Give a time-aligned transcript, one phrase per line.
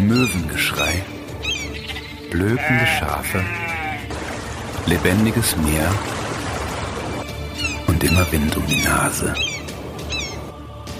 [0.00, 1.04] Möwengeschrei,
[2.30, 3.44] blökende Schafe,
[4.86, 5.90] lebendiges Meer
[7.86, 9.34] und immer Wind um die Nase.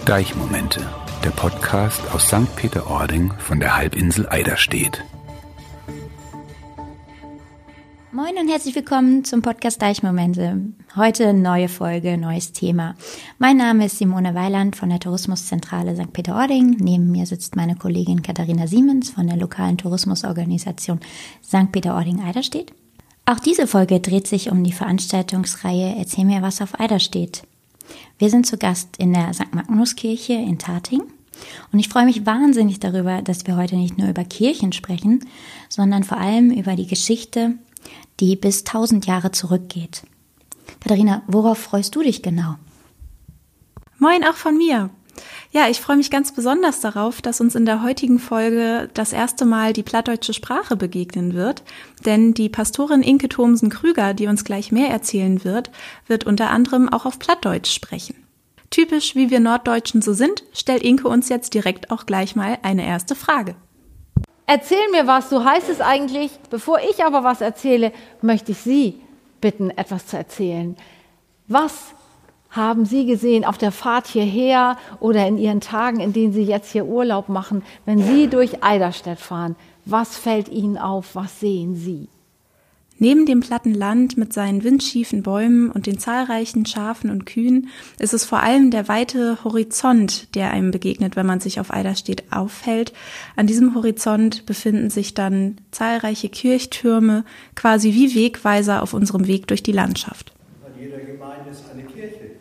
[0.05, 0.86] Deichmomente,
[1.25, 2.55] der Podcast aus St.
[2.57, 5.03] Peter-Ording von der Halbinsel Eiderstedt.
[8.12, 10.59] Moin und herzlich willkommen zum Podcast Deichmomente.
[10.96, 12.96] Heute neue Folge, neues Thema.
[13.38, 16.12] Mein Name ist Simone Weiland von der Tourismuszentrale St.
[16.12, 16.78] Peter-Ording.
[16.80, 20.98] Neben mir sitzt meine Kollegin Katharina Siemens von der lokalen Tourismusorganisation
[21.45, 21.70] St.
[21.70, 22.73] Peter-Ording-Eiderstedt.
[23.24, 27.45] Auch diese Folge dreht sich um die Veranstaltungsreihe Erzähl mir was auf Eiderstedt.
[28.18, 29.54] Wir sind zu Gast in der St.
[29.54, 31.04] Magnuskirche in Tating.
[31.73, 35.24] Und ich freue mich wahnsinnig darüber, dass wir heute nicht nur über Kirchen sprechen,
[35.68, 37.54] sondern vor allem über die Geschichte
[38.18, 40.02] die bis 1000 Jahre zurückgeht.
[40.79, 42.56] Katharina, worauf freust du dich genau?
[43.98, 44.91] Moin auch von mir.
[45.52, 49.45] Ja, ich freue mich ganz besonders darauf, dass uns in der heutigen Folge das erste
[49.45, 51.63] Mal die plattdeutsche Sprache begegnen wird,
[52.07, 55.71] denn die Pastorin Inke Thomsen-Krüger, die uns gleich mehr erzählen wird,
[56.07, 58.15] wird unter anderem auch auf Plattdeutsch sprechen.
[58.71, 62.87] Typisch wie wir Norddeutschen so sind, stellt Inke uns jetzt direkt auch gleich mal eine
[62.87, 63.57] erste Frage.
[64.47, 66.31] Erzähl mir was, so heißt es eigentlich.
[66.48, 69.00] Bevor ich aber was erzähle, möchte ich Sie
[69.41, 70.77] bitten, etwas zu erzählen.
[71.49, 71.94] Was
[72.50, 76.72] haben Sie gesehen auf der Fahrt hierher oder in Ihren Tagen, in denen Sie jetzt
[76.72, 79.56] hier Urlaub machen, wenn Sie durch Eiderstedt fahren?
[79.84, 81.15] Was fällt Ihnen auf?
[81.15, 82.09] Was sehen Sie?
[83.03, 88.12] Neben dem platten Land mit seinen windschiefen Bäumen und den zahlreichen Schafen und Kühen ist
[88.12, 92.92] es vor allem der weite Horizont, der einem begegnet, wenn man sich auf Eiderstedt aufhält.
[93.37, 99.62] An diesem Horizont befinden sich dann zahlreiche Kirchtürme, quasi wie Wegweiser auf unserem Weg durch
[99.62, 100.32] die Landschaft.
[100.62, 102.32] An jeder Gemeinde ist eine Kirche.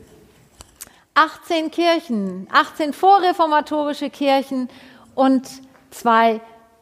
[1.13, 4.67] 18 Kirchen, 18 vorreformatorische Kirchen
[5.15, 5.47] und
[5.89, 6.41] zwei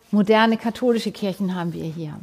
[0.10, 2.16] moderne katholische Kirchen haben wir hier.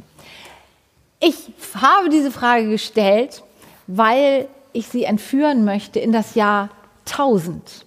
[1.27, 3.41] Ich habe diese Frage gestellt,
[3.87, 6.69] weil ich Sie entführen möchte in das Jahr
[7.07, 7.83] 1000.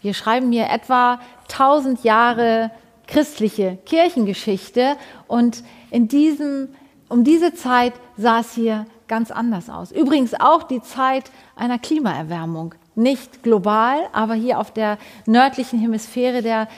[0.00, 1.18] Wir schreiben hier etwa
[1.50, 2.70] 1000 Jahre
[3.08, 4.94] christliche Kirchengeschichte
[5.26, 6.68] und in diesem,
[7.08, 9.90] um diese Zeit sah es hier ganz anders aus.
[9.90, 12.76] Übrigens auch die Zeit einer Klimaerwärmung.
[12.94, 16.68] Nicht global, aber hier auf der nördlichen Hemisphäre der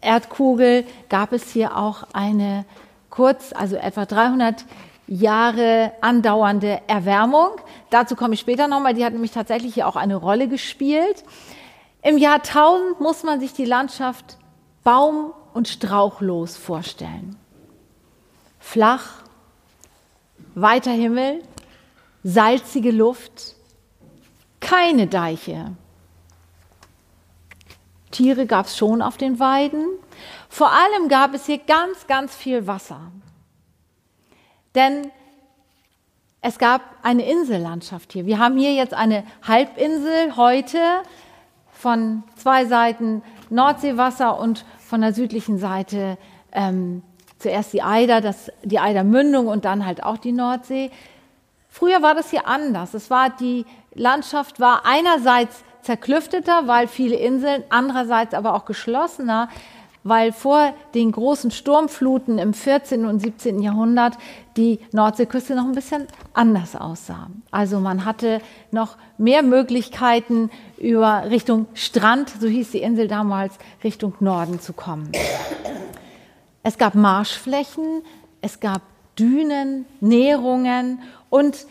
[0.00, 2.64] Erdkugel gab es hier auch eine
[3.16, 4.64] kurz, also etwa 300
[5.06, 7.50] Jahre andauernde Erwärmung.
[7.90, 8.94] Dazu komme ich später nochmal.
[8.94, 11.24] Die hat nämlich tatsächlich hier auch eine Rolle gespielt.
[12.02, 14.36] Im Jahr 1000 muss man sich die Landschaft
[14.84, 17.36] baum- und strauchlos vorstellen.
[18.58, 19.22] Flach,
[20.54, 21.42] weiter Himmel,
[22.22, 23.54] salzige Luft,
[24.60, 25.72] keine Deiche.
[28.10, 29.86] Tiere gab es schon auf den Weiden,
[30.48, 33.12] vor allem gab es hier ganz, ganz viel Wasser.
[34.76, 35.10] Denn
[36.42, 38.26] es gab eine Insellandschaft hier.
[38.26, 40.78] Wir haben hier jetzt eine Halbinsel heute
[41.72, 46.18] von zwei Seiten Nordseewasser und von der südlichen Seite
[46.52, 47.02] ähm,
[47.38, 50.90] zuerst die Eider, das, die Eidermündung und dann halt auch die Nordsee.
[51.68, 52.94] Früher war das hier anders.
[52.94, 53.64] Es war die
[53.94, 59.48] Landschaft war einerseits zerklüfteter, weil viele Inseln, andererseits aber auch geschlossener
[60.08, 63.06] weil vor den großen Sturmfluten im 14.
[63.06, 63.60] und 17.
[63.60, 64.16] Jahrhundert
[64.56, 67.28] die Nordseeküste noch ein bisschen anders aussah.
[67.50, 68.40] Also man hatte
[68.70, 75.10] noch mehr Möglichkeiten über Richtung Strand, so hieß die Insel damals, Richtung Norden zu kommen.
[76.62, 78.02] Es gab Marschflächen,
[78.40, 78.82] es gab
[79.18, 81.00] Dünen, Nährungen
[81.30, 81.66] und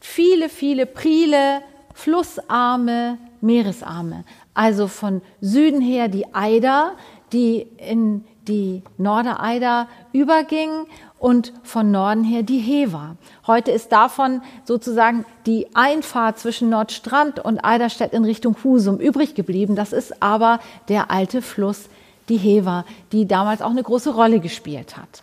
[0.00, 1.60] viele, viele Priele,
[1.92, 4.24] Flussarme, Meeresarme.
[4.54, 6.92] Also von Süden her die Eider,
[7.34, 10.86] die in die Nordereider überging
[11.18, 13.16] und von Norden her die Hever.
[13.46, 19.74] Heute ist davon sozusagen die Einfahrt zwischen Nordstrand und Eiderstedt in Richtung Husum übrig geblieben.
[19.74, 21.88] Das ist aber der alte Fluss,
[22.28, 25.22] die Hever, die damals auch eine große Rolle gespielt hat.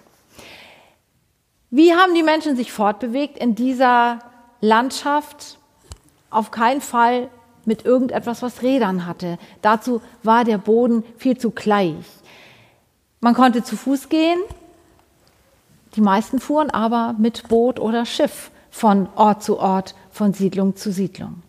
[1.69, 4.19] Wie haben die Menschen sich fortbewegt in dieser
[4.59, 5.57] Landschaft?
[6.29, 7.29] Auf keinen Fall
[7.65, 9.37] mit irgendetwas, was Rädern hatte.
[9.61, 11.95] Dazu war der Boden viel zu gleich.
[13.19, 14.39] Man konnte zu Fuß gehen,
[15.95, 20.91] die meisten fuhren aber mit Boot oder Schiff von Ort zu Ort, von Siedlung zu
[20.91, 21.43] Siedlung.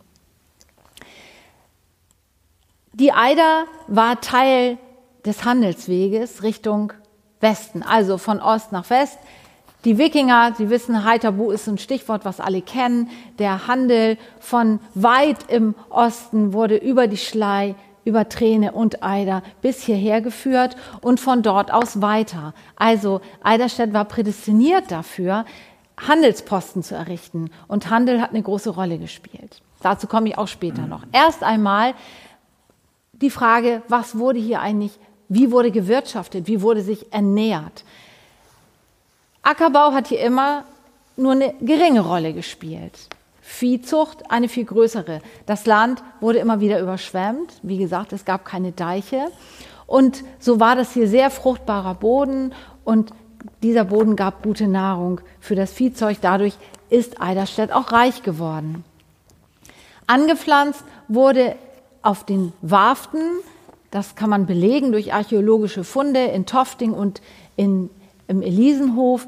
[2.93, 4.77] Die Eider war Teil
[5.25, 6.93] des Handelsweges Richtung
[7.41, 9.19] Westen, also von Ost nach West.
[9.85, 13.11] Die Wikinger, Sie wissen, Heiterbu ist ein Stichwort, was alle kennen.
[13.39, 17.75] Der Handel von weit im Osten wurde über die Schlei
[18.05, 22.55] über Träne und Eider bis hierher geführt und von dort aus weiter.
[22.77, 25.45] Also Eiderstedt war prädestiniert dafür,
[26.09, 29.63] Handelsposten zu errichten und Handel hat eine große Rolle gespielt.
[29.83, 31.03] Dazu komme ich auch später noch.
[31.13, 31.95] Erst einmal
[33.13, 37.85] die Frage, was wurde hier eigentlich, wie wurde gewirtschaftet, wie wurde sich ernährt.
[39.43, 40.65] Ackerbau hat hier immer
[41.17, 43.09] nur eine geringe Rolle gespielt.
[43.41, 45.21] Viehzucht eine viel größere.
[45.47, 47.53] Das Land wurde immer wieder überschwemmt.
[47.63, 49.27] Wie gesagt, es gab keine Deiche.
[49.87, 52.55] Und so war das hier sehr fruchtbarer Boden
[52.85, 53.13] und
[53.63, 56.19] dieser Boden gab gute Nahrung für das Viehzeug.
[56.21, 56.55] Dadurch
[56.91, 58.85] ist Eiderstedt auch reich geworden.
[60.07, 61.57] Angepflanzt wurde
[62.03, 63.21] auf den Warften,
[63.91, 67.21] das kann man belegen durch archäologische Funde in Tofting und
[67.57, 67.91] in,
[68.29, 69.27] im Elisenhof,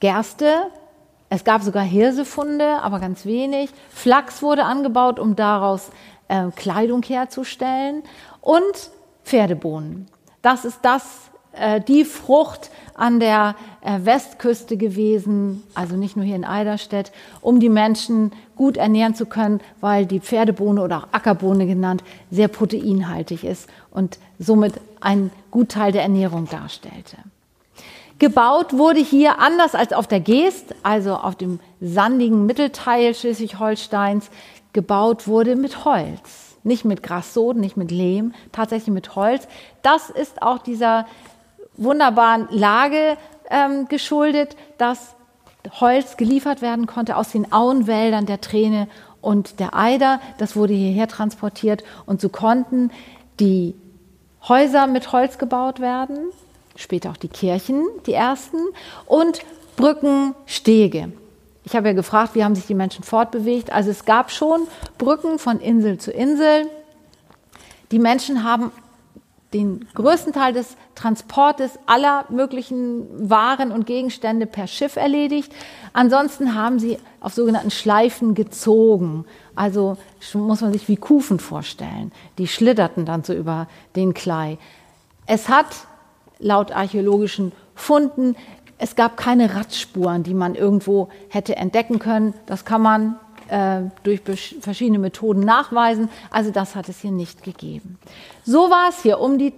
[0.00, 0.70] Gerste,
[1.30, 3.70] es gab sogar Hirsefunde, aber ganz wenig.
[3.90, 5.90] Flachs wurde angebaut, um daraus
[6.28, 8.02] äh, Kleidung herzustellen.
[8.40, 8.90] Und
[9.24, 10.06] Pferdebohnen.
[10.40, 11.04] Das ist das,
[11.52, 17.60] äh, die Frucht an der äh, Westküste gewesen, also nicht nur hier in Eiderstedt, um
[17.60, 23.44] die Menschen gut ernähren zu können, weil die Pferdebohne oder auch Ackerbohne genannt sehr proteinhaltig
[23.44, 27.18] ist und somit ein Gutteil der Ernährung darstellte.
[28.18, 34.30] Gebaut wurde hier anders als auf der Geest, also auf dem sandigen Mittelteil Schleswig-Holsteins,
[34.72, 36.56] gebaut wurde mit Holz.
[36.64, 39.46] Nicht mit Grassoden, nicht mit Lehm, tatsächlich mit Holz.
[39.82, 41.06] Das ist auch dieser
[41.76, 43.16] wunderbaren Lage
[43.50, 45.14] ähm, geschuldet, dass
[45.80, 48.88] Holz geliefert werden konnte aus den Auenwäldern der Träne
[49.20, 50.20] und der Eider.
[50.38, 52.90] Das wurde hierher transportiert und so konnten
[53.38, 53.76] die
[54.48, 56.32] Häuser mit Holz gebaut werden
[56.78, 58.58] später auch die Kirchen, die ersten,
[59.04, 59.40] und
[59.76, 61.12] Brücken, Stege.
[61.64, 63.70] Ich habe ja gefragt, wie haben sich die Menschen fortbewegt.
[63.70, 64.62] Also es gab schon
[64.96, 66.66] Brücken von Insel zu Insel.
[67.90, 68.72] Die Menschen haben
[69.52, 75.52] den größten Teil des Transportes aller möglichen Waren und Gegenstände per Schiff erledigt.
[75.92, 79.24] Ansonsten haben sie auf sogenannten Schleifen gezogen.
[79.54, 79.96] Also
[80.34, 82.12] muss man sich wie Kufen vorstellen.
[82.36, 84.58] Die schlitterten dann so über den Klei.
[85.26, 85.66] Es hat
[86.38, 88.36] laut archäologischen Funden.
[88.78, 92.34] Es gab keine Radspuren, die man irgendwo hätte entdecken können.
[92.46, 93.16] Das kann man
[93.48, 96.08] äh, durch verschiedene Methoden nachweisen.
[96.30, 97.98] Also das hat es hier nicht gegeben.
[98.44, 99.52] So war es hier um die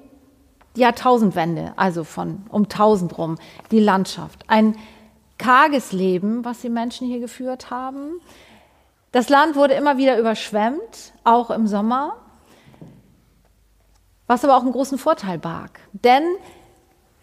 [0.74, 3.36] Jahrtausendwende, also von um 1000 rum,
[3.70, 4.44] die Landschaft.
[4.46, 4.76] Ein
[5.38, 8.20] karges Leben, was die Menschen hier geführt haben.
[9.12, 12.16] Das Land wurde immer wieder überschwemmt, auch im Sommer,
[14.28, 15.80] was aber auch einen großen Vorteil barg.
[15.92, 16.22] Denn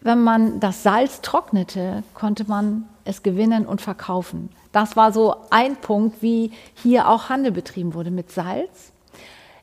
[0.02, 4.50] wenn man das Salz trocknete, konnte man es gewinnen und verkaufen.
[4.72, 8.92] Das war so ein Punkt, wie hier auch Handel betrieben wurde mit Salz.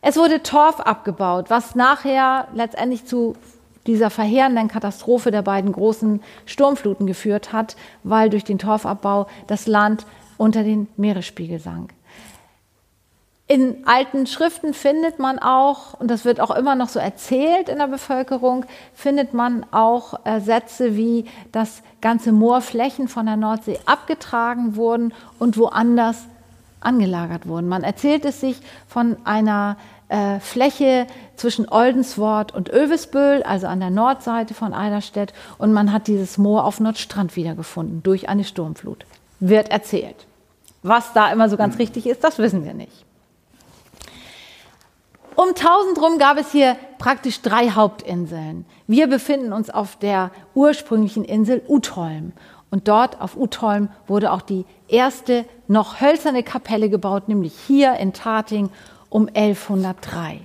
[0.00, 3.36] Es wurde Torf abgebaut, was nachher letztendlich zu
[3.86, 10.06] dieser verheerenden Katastrophe der beiden großen Sturmfluten geführt hat, weil durch den Torfabbau das Land
[10.36, 11.92] unter den Meeresspiegel sank.
[13.46, 17.76] In alten Schriften findet man auch, und das wird auch immer noch so erzählt in
[17.76, 18.64] der Bevölkerung,
[18.94, 25.58] findet man auch äh, Sätze wie, dass ganze Moorflächen von der Nordsee abgetragen wurden und
[25.58, 26.24] woanders
[26.80, 27.68] angelagert wurden.
[27.68, 28.56] Man erzählt es sich
[28.88, 29.76] von einer
[30.08, 31.06] äh, Fläche
[31.36, 36.64] zwischen Oldenswort und Övesböhl, also an der Nordseite von Eiderstedt, und man hat dieses Moor
[36.64, 39.04] auf Nordstrand wiedergefunden durch eine Sturmflut.
[39.38, 40.26] Wird erzählt.
[40.82, 43.03] Was da immer so ganz richtig ist, das wissen wir nicht.
[45.36, 48.66] Um 1000 rum gab es hier praktisch drei Hauptinseln.
[48.86, 52.32] Wir befinden uns auf der ursprünglichen Insel Utholm.
[52.70, 58.12] Und dort auf Utholm wurde auch die erste noch hölzerne Kapelle gebaut, nämlich hier in
[58.12, 58.70] Tating
[59.08, 60.40] um 1103.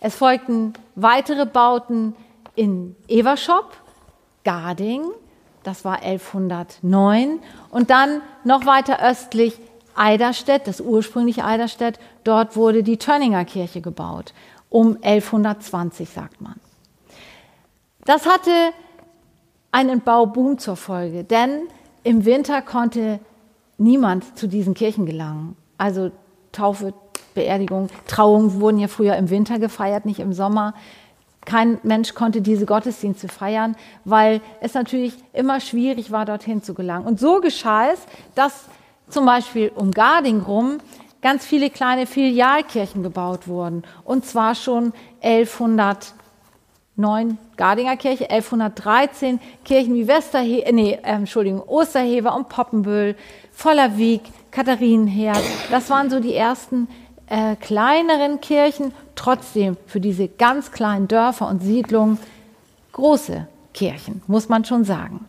[0.00, 2.14] Es folgten weitere Bauten
[2.54, 3.76] in Everschop,
[4.44, 5.02] Garding,
[5.64, 9.58] das war 1109, und dann noch weiter östlich
[9.96, 14.32] Eiderstedt, das ursprüngliche Eiderstedt, dort wurde die Tönninger Kirche gebaut,
[14.68, 16.54] um 1120 sagt man.
[18.04, 18.50] Das hatte
[19.72, 21.68] einen Bauboom zur Folge, denn
[22.04, 23.18] im Winter konnte
[23.78, 25.56] niemand zu diesen Kirchen gelangen.
[25.76, 26.12] Also
[26.52, 26.94] Taufe,
[27.34, 30.74] Beerdigung, Trauung wurden ja früher im Winter gefeiert, nicht im Sommer.
[31.44, 37.06] Kein Mensch konnte diese Gottesdienste feiern, weil es natürlich immer schwierig war, dorthin zu gelangen.
[37.06, 38.00] Und so geschah es,
[38.34, 38.64] dass
[39.08, 40.78] zum Beispiel um Garding rum
[41.22, 43.82] ganz viele kleine Filialkirchen gebaut wurden.
[44.04, 52.36] Und zwar schon 1109 Gardinger Kirche, 1113 Kirchen wie Westerhe äh, nee, äh, Entschuldigung, Osterhever
[52.36, 53.16] und Poppenbüll,
[53.50, 54.20] Vollerweg,
[54.52, 55.42] Katharinenherd.
[55.70, 56.86] Das waren so die ersten
[57.26, 62.18] äh, kleineren Kirchen, trotzdem für diese ganz kleinen Dörfer und Siedlungen
[62.92, 65.26] große Kirchen, muss man schon sagen.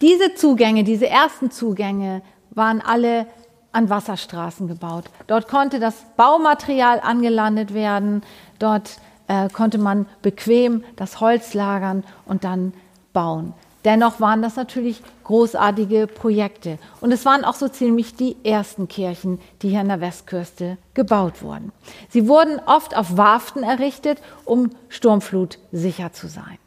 [0.00, 3.26] Diese Zugänge, diese ersten Zugänge waren alle
[3.72, 5.04] an Wasserstraßen gebaut.
[5.26, 8.22] Dort konnte das Baumaterial angelandet werden,
[8.58, 12.72] dort äh, konnte man bequem das Holz lagern und dann
[13.12, 13.54] bauen.
[13.84, 16.78] Dennoch waren das natürlich großartige Projekte.
[17.00, 21.42] Und es waren auch so ziemlich die ersten Kirchen, die hier an der Westküste gebaut
[21.42, 21.72] wurden.
[22.10, 26.58] Sie wurden oft auf Warften errichtet, um Sturmflut sicher zu sein.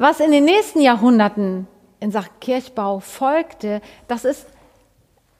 [0.00, 1.66] Was in den nächsten Jahrhunderten
[2.00, 4.46] in Sachen Kirchbau folgte, das ist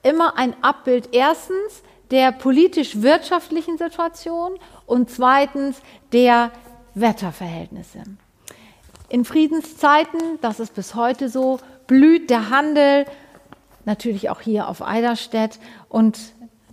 [0.02, 5.80] immer ein Abbild erstens der politisch-wirtschaftlichen Situation und zweitens
[6.12, 6.50] der
[6.94, 8.02] Wetterverhältnisse.
[9.08, 13.06] In Friedenszeiten, das ist bis heute so, blüht der Handel,
[13.86, 16.18] natürlich auch hier auf Eiderstedt und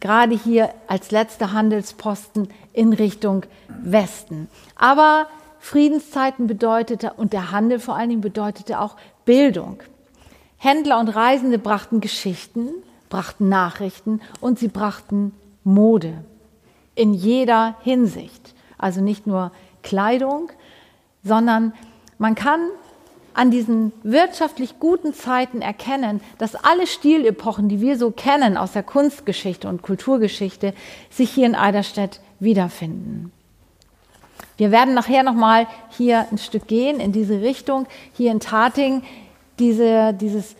[0.02, 4.50] gerade hier als letzter Handelsposten in Richtung Westen.
[4.76, 5.28] Aber
[5.68, 8.96] Friedenszeiten bedeutete und der Handel vor allen Dingen bedeutete auch
[9.26, 9.84] Bildung.
[10.56, 12.70] Händler und Reisende brachten Geschichten,
[13.10, 15.34] brachten Nachrichten und sie brachten
[15.66, 16.24] Mode
[16.96, 18.56] in jeder Hinsicht.
[18.78, 19.52] Also nicht nur
[19.84, 20.54] Kleidung,
[21.22, 21.74] sondern
[22.18, 22.62] man kann
[23.34, 28.84] an diesen wirtschaftlich guten Zeiten erkennen, dass alle Stilepochen, die wir so kennen aus der
[28.84, 30.74] Kunstgeschichte und Kulturgeschichte,
[31.10, 33.34] sich hier in Eiderstedt wiederfinden.
[34.58, 37.88] Wir werden nachher nochmal hier ein Stück gehen in diese Richtung.
[38.14, 39.04] Hier in Tating,
[39.60, 40.56] diese, dieses,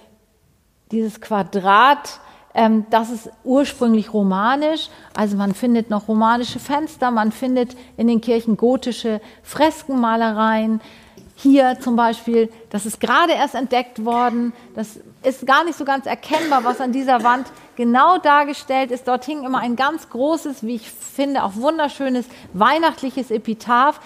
[0.92, 2.20] dieses Quadrat,
[2.58, 4.90] ähm, das ist ursprünglich romanisch.
[5.16, 10.82] Also man findet noch romanische Fenster, man findet in den Kirchen gotische Freskenmalereien.
[11.36, 16.08] Hier zum Beispiel, das ist gerade erst entdeckt worden, das ist gar nicht so ganz
[16.08, 17.46] erkennbar, was an dieser Wand
[17.78, 19.08] genau dargestellt ist.
[19.08, 24.02] Dort hing immer ein ganz großes, wie ich finde, auch wunderschönes weihnachtliches Epitaph.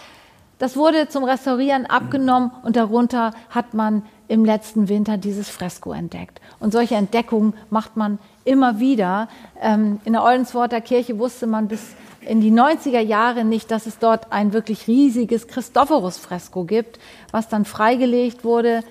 [0.60, 6.40] Das wurde zum Restaurieren abgenommen und darunter hat man im letzten Winter dieses Fresko entdeckt.
[6.60, 9.28] Und solche Entdeckungen macht man immer wieder.
[9.60, 13.98] Ähm, in der Oldensworter Kirche wusste man bis in die 90er Jahre nicht, dass es
[13.98, 17.00] dort ein wirklich riesiges Christophorus-Fresko gibt,
[17.32, 18.84] was dann freigelegt wurde,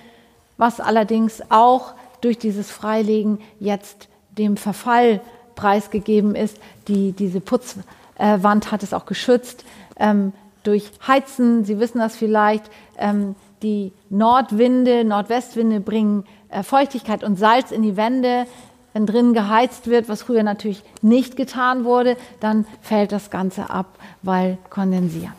[0.57, 4.10] was allerdings auch durch dieses Freilegen jetzt
[4.43, 5.21] dem Verfall
[5.55, 6.59] preisgegeben ist.
[6.89, 9.65] Die, diese Putzwand hat es auch geschützt
[9.99, 10.33] ähm,
[10.63, 11.65] durch Heizen.
[11.65, 12.65] Sie wissen das vielleicht.
[12.99, 18.47] Ähm, die Nordwinde, Nordwestwinde bringen äh, Feuchtigkeit und Salz in die Wände
[18.93, 23.87] wenn drin geheizt wird, was früher natürlich nicht getan wurde, dann fällt das Ganze ab,
[24.23, 25.33] weil kondensiert.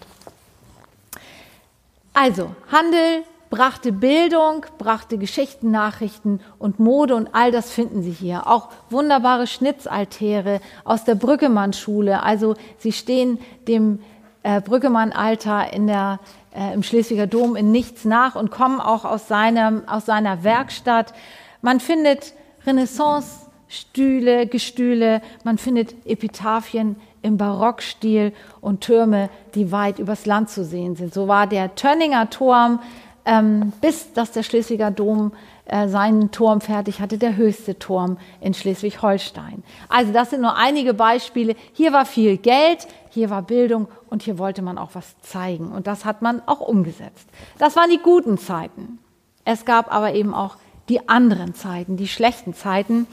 [2.13, 8.47] Also, Handel brachte Bildung, brachte Geschichten, Nachrichten und Mode und all das finden Sie hier.
[8.47, 12.23] Auch wunderbare Schnitzaltäre aus der Brückemann-Schule.
[12.23, 13.99] Also sie stehen dem
[14.43, 16.19] äh, Brückemann-Alter in der,
[16.55, 21.13] äh, im Schleswiger Dom in nichts nach und kommen auch aus, seinem, aus seiner Werkstatt.
[21.61, 22.33] Man findet
[22.65, 28.31] Renaissance-Stühle, Gestühle, man findet Epitaphien im Barockstil
[28.61, 31.13] und Türme, die weit übers Land zu sehen sind.
[31.13, 32.79] So war der Tönninger Turm,
[33.25, 35.31] ähm, bis dass der Schleswiger Dom
[35.65, 39.63] äh, seinen Turm fertig hatte, der höchste Turm in Schleswig-Holstein.
[39.89, 41.55] Also das sind nur einige Beispiele.
[41.73, 45.71] Hier war viel Geld, hier war Bildung und hier wollte man auch was zeigen.
[45.71, 47.27] Und das hat man auch umgesetzt.
[47.57, 48.99] Das waren die guten Zeiten.
[49.45, 50.57] Es gab aber eben auch
[50.89, 53.07] die anderen Zeiten, die schlechten Zeiten,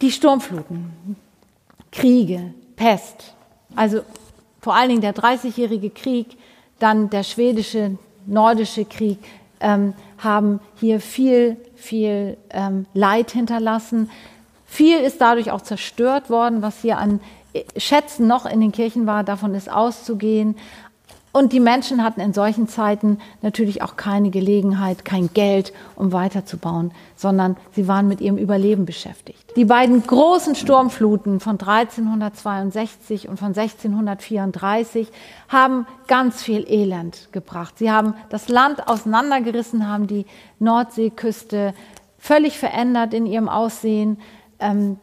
[0.00, 1.16] die Sturmfluten,
[1.90, 3.34] Kriege, Pest,
[3.74, 4.02] also
[4.60, 6.36] vor allen Dingen der Dreißigjährige Krieg,
[6.78, 9.18] dann der schwedische, nordische Krieg,
[9.60, 14.10] ähm, haben hier viel, viel ähm, Leid hinterlassen.
[14.66, 17.20] Viel ist dadurch auch zerstört worden, was hier an
[17.52, 20.56] äh, Schätzen noch in den Kirchen war, davon ist auszugehen.
[21.32, 26.92] Und die Menschen hatten in solchen Zeiten natürlich auch keine Gelegenheit, kein Geld, um weiterzubauen,
[27.16, 29.56] sondern sie waren mit ihrem Überleben beschäftigt.
[29.56, 35.08] Die beiden großen Sturmfluten von 1362 und von 1634
[35.48, 37.78] haben ganz viel Elend gebracht.
[37.78, 40.24] Sie haben das Land auseinandergerissen, haben die
[40.58, 41.74] Nordseeküste
[42.18, 44.18] völlig verändert in ihrem Aussehen.
[44.58, 44.98] Ähm,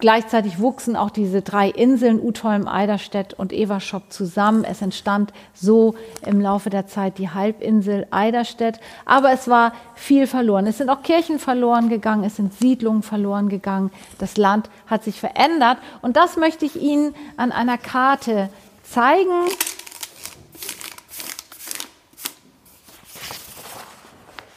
[0.00, 4.62] Gleichzeitig wuchsen auch diese drei Inseln, Utholm, Eiderstedt und Everschop zusammen.
[4.62, 8.78] Es entstand so im Laufe der Zeit die Halbinsel Eiderstedt.
[9.04, 10.68] Aber es war viel verloren.
[10.68, 13.90] Es sind auch Kirchen verloren gegangen, es sind Siedlungen verloren gegangen.
[14.18, 15.78] Das Land hat sich verändert.
[16.00, 18.50] Und das möchte ich Ihnen an einer Karte
[18.84, 19.48] zeigen.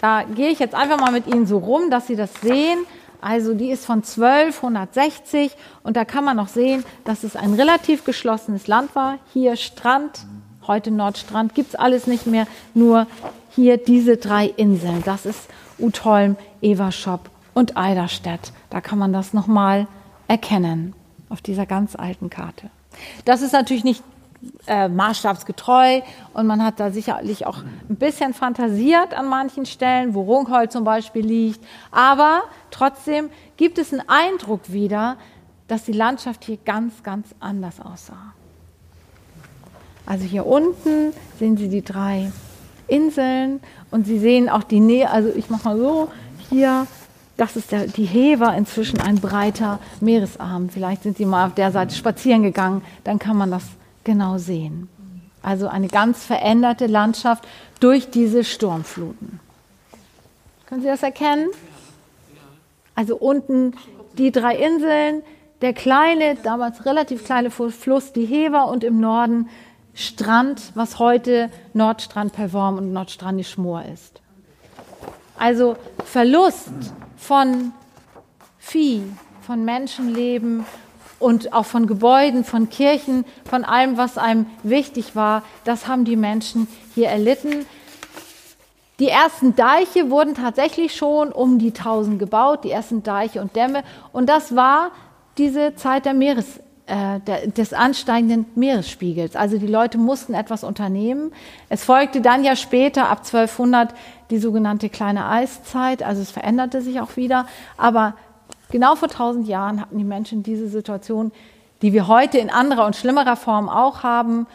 [0.02, 2.86] Da gehe ich jetzt einfach mal mit Ihnen so rum, dass Sie das sehen.
[3.22, 8.04] Also die ist von 1260 und da kann man noch sehen, dass es ein relativ
[8.04, 9.20] geschlossenes Land war.
[9.32, 10.26] Hier Strand,
[10.66, 13.08] heute Nordstrand, gibt's alles nicht mehr, nur
[13.52, 15.04] hier diese drei Inseln.
[15.06, 18.52] Das ist Utholm, Everschop und Eiderstedt.
[18.70, 19.88] Da kann man das nochmal
[20.28, 20.94] erkennen
[21.30, 22.70] auf dieser ganz alten Karte.
[23.26, 24.04] Das ist natürlich nicht
[24.68, 26.02] äh, maßstabsgetreu
[26.34, 30.84] und man hat da sicherlich auch ein bisschen fantasiert an manchen Stellen, wo Runghol zum
[30.84, 31.64] Beispiel liegt.
[31.92, 35.18] Aber trotzdem gibt es einen Eindruck wieder,
[35.68, 38.34] dass die Landschaft hier ganz, ganz anders aussah.
[40.06, 42.32] Also hier unten sehen Sie die drei
[42.88, 46.12] Inseln und Sie sehen auch die Nähe, also ich mache mal so,
[46.50, 46.88] hier,
[47.38, 50.70] das ist der, die Hever, inzwischen ein breiter Meeresarm.
[50.70, 53.64] Vielleicht sind Sie mal auf der Seite spazieren gegangen, dann kann man das
[54.04, 54.90] genau sehen.
[55.44, 57.48] Also eine ganz veränderte Landschaft
[57.80, 59.40] durch diese Sturmfluten.
[60.68, 61.50] Können Sie das erkennen?
[62.96, 63.74] Also unten
[64.18, 65.24] die drei Inseln,
[65.62, 69.50] der kleine, damals relativ kleine Fluss, die Hever und im Norden
[69.94, 74.22] Strand, was heute Nordstrand Perworm und Nordstrand Schmor ist.
[75.38, 76.70] Also Verlust
[77.18, 77.74] von
[78.60, 79.04] Vieh,
[79.42, 80.66] von Menschenleben
[81.22, 86.16] und auch von Gebäuden, von Kirchen, von allem, was einem wichtig war, das haben die
[86.16, 87.66] Menschen hier erlitten.
[89.00, 93.84] Die ersten Deiche wurden tatsächlich schon um die 1000 gebaut, die ersten Deiche und Dämme.
[94.12, 94.92] Und das war
[95.40, 99.36] diese Zeit der Meeres, äh, der, des ansteigenden Meeresspiegels.
[99.36, 101.32] Also die Leute mussten etwas unternehmen.
[101.70, 103.94] Es folgte dann ja später, ab 1200,
[104.30, 106.04] die sogenannte kleine Eiszeit.
[106.04, 107.48] Also es veränderte sich auch wieder.
[107.78, 108.16] Aber
[108.72, 111.32] Genau vor 1000 Jahren hatten die Menschen diese Situation,
[111.82, 114.48] die wir heute in anderer und schlimmerer Form auch haben.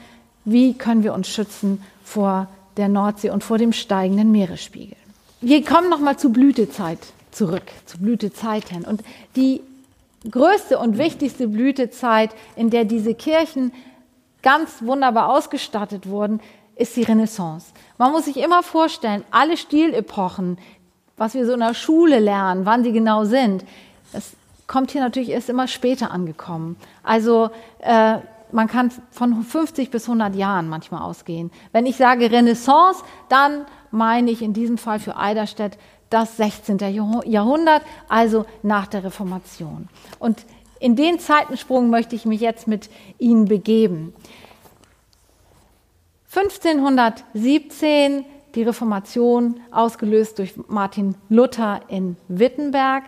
[0.44, 4.96] Wie können wir uns schützen vor der Nordsee und vor dem steigenden Meeresspiegel?
[5.40, 6.99] Wir kommen nochmal zur Blütezeit
[7.30, 8.85] zurück, zu Blütezeiten.
[8.85, 9.02] Und
[9.37, 9.61] die
[10.30, 13.73] größte und wichtigste Blütezeit, in der diese Kirchen
[14.42, 16.41] ganz wunderbar ausgestattet wurden,
[16.76, 17.67] ist die Renaissance.
[17.99, 20.58] Man muss sich immer vorstellen, alle Stilepochen,
[21.17, 23.64] was wir so in der Schule lernen, wann sie genau sind,
[24.67, 26.76] kommt hier natürlich erst immer später angekommen.
[27.02, 27.50] Also
[27.81, 28.19] äh,
[28.52, 31.50] man kann von 50 bis 100 Jahren manchmal ausgehen.
[31.73, 35.79] Wenn ich sage Renaissance, dann meine ich in diesem Fall für Eiderstedt
[36.11, 36.79] das 16.
[37.25, 39.89] Jahrhundert, also nach der Reformation.
[40.19, 40.45] Und
[40.79, 44.15] in den Zeitensprung möchte ich mich jetzt mit Ihnen begeben.
[46.35, 48.25] 1517
[48.57, 53.05] die Reformation, ausgelöst durch Martin Luther in Wittenberg.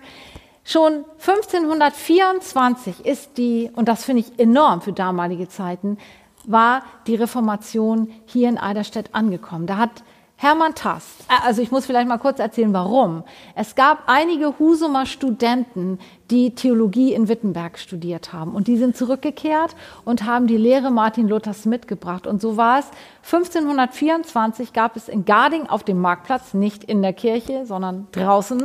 [0.71, 5.97] Schon 1524 ist die, und das finde ich enorm für damalige Zeiten,
[6.45, 9.67] war die Reformation hier in Eiderstedt angekommen.
[9.67, 10.03] Da hat
[10.37, 13.25] Hermann Tast, äh, also ich muss vielleicht mal kurz erzählen, warum.
[13.55, 15.99] Es gab einige Husumer Studenten,
[16.31, 21.29] die Theologie in Wittenberg studiert haben und die sind zurückgekehrt und haben die Lehre Martin
[21.29, 22.27] Luthers mitgebracht.
[22.27, 22.91] Und so war es.
[23.25, 28.63] 1524 gab es in Garding auf dem Marktplatz, nicht in der Kirche, sondern draußen,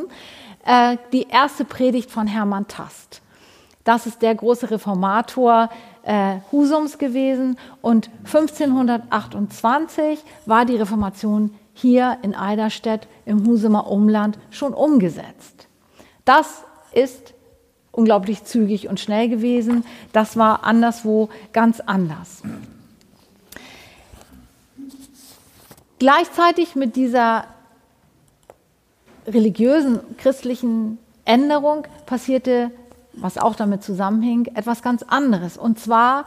[0.65, 3.21] äh, die erste Predigt von Hermann Tast.
[3.84, 5.69] Das ist der große Reformator
[6.04, 7.58] äh, Husums gewesen.
[7.82, 15.67] Und 1528 war die Reformation hier in Eiderstedt im Husumer Umland schon umgesetzt.
[16.23, 17.34] Das ist
[17.91, 19.86] unglaublich zügig und schnell gewesen.
[20.13, 22.41] Das war anderswo ganz anders.
[25.99, 27.45] Gleichzeitig mit dieser
[29.28, 32.72] religiösen, christlichen Änderung passierte,
[33.14, 35.58] was auch damit zusammenhing, etwas ganz anderes.
[35.58, 36.26] Und zwar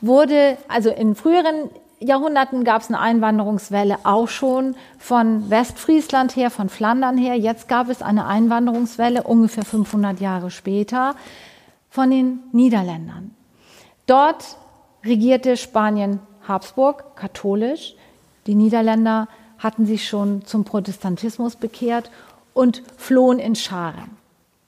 [0.00, 6.68] wurde, also in früheren Jahrhunderten gab es eine Einwanderungswelle auch schon von Westfriesland her, von
[6.68, 7.36] Flandern her.
[7.36, 11.14] Jetzt gab es eine Einwanderungswelle ungefähr 500 Jahre später
[11.88, 13.34] von den Niederländern.
[14.06, 14.56] Dort
[15.04, 17.94] regierte Spanien Habsburg katholisch.
[18.46, 19.28] Die Niederländer
[19.62, 22.10] hatten sich schon zum Protestantismus bekehrt
[22.52, 24.16] und flohen in Scharen.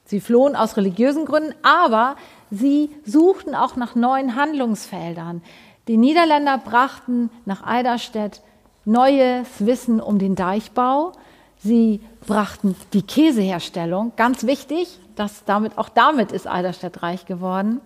[0.05, 2.15] Sie flohen aus religiösen Gründen, aber
[2.51, 5.41] sie suchten auch nach neuen Handlungsfeldern.
[5.87, 8.41] Die Niederländer brachten nach Eiderstedt
[8.85, 11.11] neues Wissen um den Deichbau.
[11.57, 17.81] Sie brachten die Käseherstellung, ganz wichtig, dass damit, auch damit ist Eiderstedt reich geworden.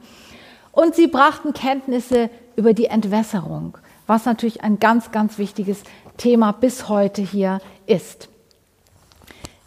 [0.71, 5.83] Und sie brachten Kenntnisse über die Entwässerung, was natürlich ein ganz, ganz wichtiges
[6.19, 8.29] Thema bis heute hier ist.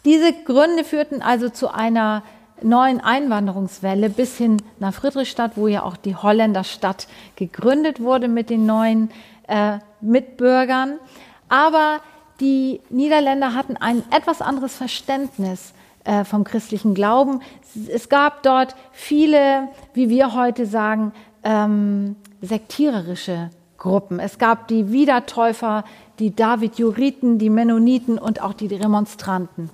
[0.05, 2.23] Diese Gründe führten also zu einer
[2.61, 8.65] neuen Einwanderungswelle bis hin nach Friedrichstadt, wo ja auch die Holländerstadt gegründet wurde mit den
[8.65, 9.11] neuen
[9.47, 10.99] äh, Mitbürgern.
[11.49, 11.99] Aber
[12.39, 17.41] die Niederländer hatten ein etwas anderes Verständnis äh, vom christlichen Glauben.
[17.87, 21.13] Es gab dort viele, wie wir heute sagen,
[21.43, 24.19] ähm, sektiererische Gruppen.
[24.19, 25.83] Es gab die Wiedertäufer,
[26.19, 29.69] die David-Juriten, die Mennoniten und auch die Remonstranten.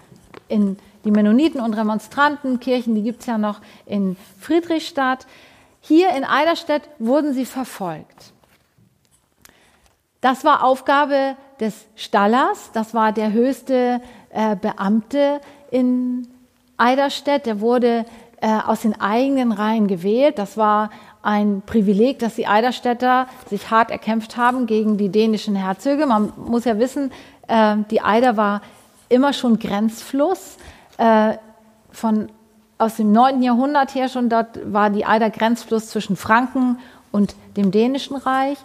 [0.48, 5.28] In die Mennoniten und Remonstrantenkirchen, die gibt es ja noch in Friedrichstadt.
[5.82, 8.34] Hier in Eiderstedt wurden sie verfolgt.
[10.22, 15.40] Das war Aufgabe des Stallers, das war der höchste äh, Beamte
[15.72, 16.28] in
[16.78, 18.06] Eiderstedt, der wurde
[18.42, 20.38] äh, aus den eigenen Reihen gewählt.
[20.38, 26.06] Das war ein Privileg, dass die Eiderstädter sich hart erkämpft haben gegen die dänischen Herzöge.
[26.06, 27.12] Man muss ja wissen,
[27.48, 28.62] äh, die Eider war
[29.10, 30.58] immer schon Grenzfluss.
[30.98, 31.38] Äh,
[31.92, 32.30] von,
[32.78, 33.42] aus dem 9.
[33.42, 36.78] Jahrhundert her schon, dort war die Eider Grenzfluss zwischen Franken
[37.12, 38.58] und dem dänischen Reich.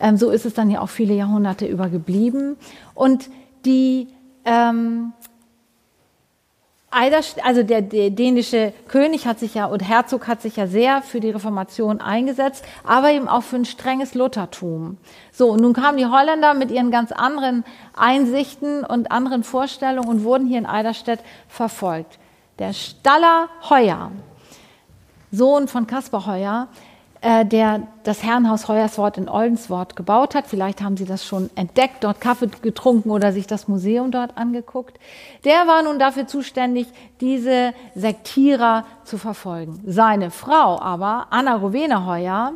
[0.00, 2.56] Ähm, so ist es dann ja auch viele Jahrhunderte über geblieben.
[2.94, 3.28] Und
[3.64, 4.08] die
[4.44, 5.12] ähm,
[6.90, 11.20] also der, der, dänische König hat sich ja und Herzog hat sich ja sehr für
[11.20, 14.96] die Reformation eingesetzt, aber eben auch für ein strenges Luthertum.
[15.30, 20.24] So, und nun kamen die Holländer mit ihren ganz anderen Einsichten und anderen Vorstellungen und
[20.24, 22.18] wurden hier in Eiderstedt verfolgt.
[22.58, 24.10] Der Staller Heuer,
[25.30, 26.68] Sohn von Kaspar Heuer,
[27.22, 30.46] der das Herrenhaus Heuerswort in Oldenswort gebaut hat.
[30.46, 34.98] Vielleicht haben Sie das schon entdeckt, dort Kaffee getrunken oder sich das Museum dort angeguckt.
[35.44, 36.86] Der war nun dafür zuständig,
[37.20, 39.80] diese Sektierer zu verfolgen.
[39.84, 42.52] Seine Frau aber, Anna Rowena Heuer,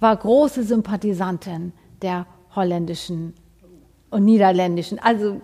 [0.00, 3.34] war große Sympathisantin der holländischen
[4.10, 5.40] und niederländischen, also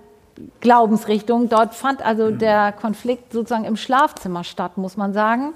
[0.60, 1.48] Glaubensrichtung.
[1.48, 5.54] Dort fand also der Konflikt sozusagen im Schlafzimmer statt, muss man sagen.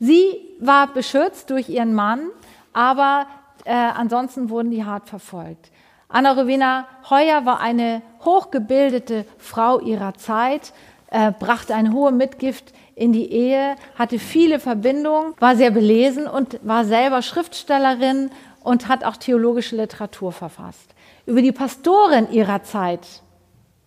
[0.00, 2.30] Sie war beschützt durch ihren Mann,
[2.72, 3.26] aber
[3.64, 5.70] äh, ansonsten wurden die hart verfolgt.
[6.08, 10.72] Anna Rowena Heuer war eine hochgebildete Frau ihrer Zeit,
[11.10, 16.58] äh, brachte eine hohe Mitgift in die Ehe, hatte viele Verbindungen, war sehr belesen und
[16.62, 18.30] war selber Schriftstellerin
[18.62, 20.94] und hat auch theologische Literatur verfasst.
[21.26, 23.06] Über die Pastorin ihrer Zeit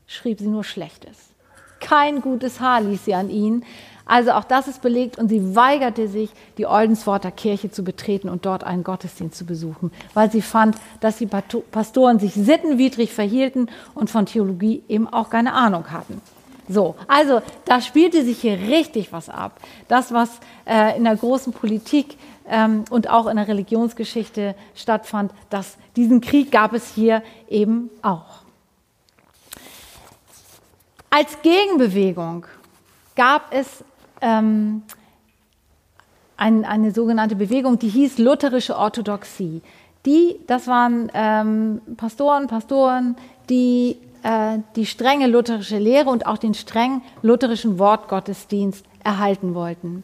[0.06, 1.34] schrieb sie nur Schlechtes.
[1.80, 3.65] Kein gutes Haar ließ sie an ihn.
[4.05, 8.45] Also auch das ist belegt und sie weigerte sich, die Oldensworter Kirche zu betreten und
[8.45, 14.09] dort einen Gottesdienst zu besuchen, weil sie fand, dass die Pastoren sich sittenwidrig verhielten und
[14.09, 16.21] von Theologie eben auch keine Ahnung hatten.
[16.67, 19.59] So, also da spielte sich hier richtig was ab.
[19.87, 20.29] Das, was
[20.65, 26.51] äh, in der großen Politik ähm, und auch in der Religionsgeschichte stattfand, dass diesen Krieg
[26.51, 28.43] gab es hier eben auch.
[31.09, 32.45] Als Gegenbewegung
[33.15, 33.83] gab es
[34.23, 34.81] ähm,
[36.38, 39.62] ein, eine sogenannte Bewegung, die hieß lutherische Orthodoxie.
[40.05, 43.15] Die, das waren ähm, Pastoren, Pastoren,
[43.49, 50.03] die äh, die strenge lutherische Lehre und auch den streng lutherischen Wortgottesdienst erhalten wollten.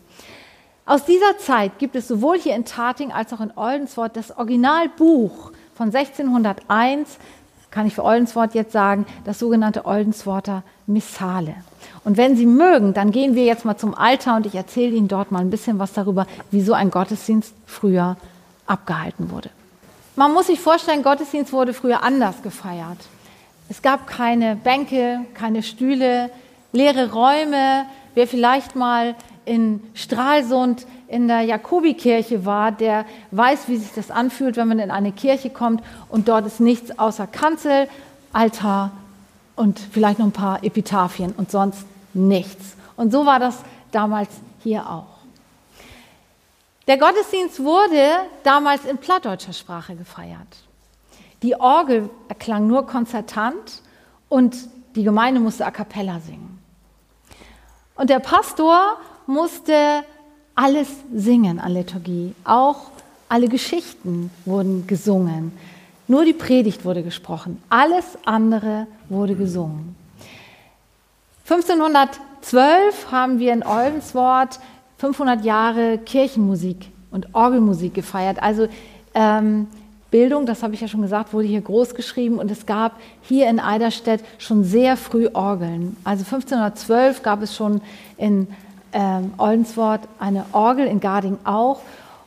[0.86, 5.52] Aus dieser Zeit gibt es sowohl hier in Tating als auch in Oldenswort das Originalbuch
[5.76, 7.18] von 1601,
[7.72, 11.56] kann ich für Oldenswort jetzt sagen, das sogenannte Oldensworter Missale.
[12.04, 15.08] Und wenn Sie mögen, dann gehen wir jetzt mal zum Altar und ich erzähle Ihnen
[15.08, 18.18] dort mal ein bisschen was darüber, wieso ein Gottesdienst früher
[18.66, 19.50] abgehalten wurde.
[20.16, 22.98] Man muss sich vorstellen, Gottesdienst wurde früher anders gefeiert.
[23.70, 26.30] Es gab keine Bänke, keine Stühle,
[26.72, 27.86] leere Räume.
[28.16, 34.58] Wer vielleicht mal in Stralsund in der Jakobikirche war, der weiß, wie sich das anfühlt,
[34.58, 37.88] wenn man in eine Kirche kommt und dort ist nichts außer Kanzel,
[38.32, 38.92] Altar
[39.60, 42.78] und vielleicht noch ein paar Epitaphien und sonst nichts.
[42.96, 43.58] Und so war das
[43.92, 44.30] damals
[44.64, 45.20] hier auch.
[46.88, 50.48] Der Gottesdienst wurde damals in plattdeutscher Sprache gefeiert.
[51.44, 53.82] Die Orgel erklang nur konzertant
[54.30, 54.56] und
[54.96, 56.58] die Gemeinde musste a cappella singen.
[57.96, 58.96] Und der Pastor
[59.28, 60.06] musste
[60.56, 62.34] alles singen an Liturgie.
[62.46, 62.92] Auch
[63.28, 65.52] alle Geschichten wurden gesungen.
[66.10, 67.62] Nur die Predigt wurde gesprochen.
[67.70, 69.96] Alles andere wurde gesungen.
[71.48, 74.60] 1512 haben wir in Olvenswort
[74.98, 78.42] 500 Jahre Kirchenmusik und Orgelmusik gefeiert.
[78.42, 78.68] Also
[79.14, 79.68] ähm,
[80.10, 83.48] Bildung, das habe ich ja schon gesagt, wurde hier groß geschrieben und es gab hier
[83.48, 85.96] in Eiderstedt schon sehr früh Orgeln.
[86.04, 87.82] Also 1512 gab es schon
[88.18, 88.48] in
[88.94, 91.82] ähm, Oldenswort eine Orgel, in Garding auch.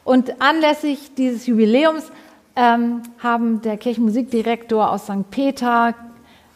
[0.04, 2.12] Und anlässlich dieses Jubiläums
[2.56, 5.30] ähm, haben der Kirchenmusikdirektor aus St.
[5.30, 5.94] Peter,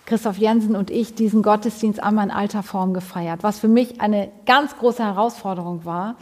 [0.05, 4.29] Christoph Jensen und ich diesen Gottesdienst einmal in alter Form gefeiert, was für mich eine
[4.47, 6.17] ganz große Herausforderung war.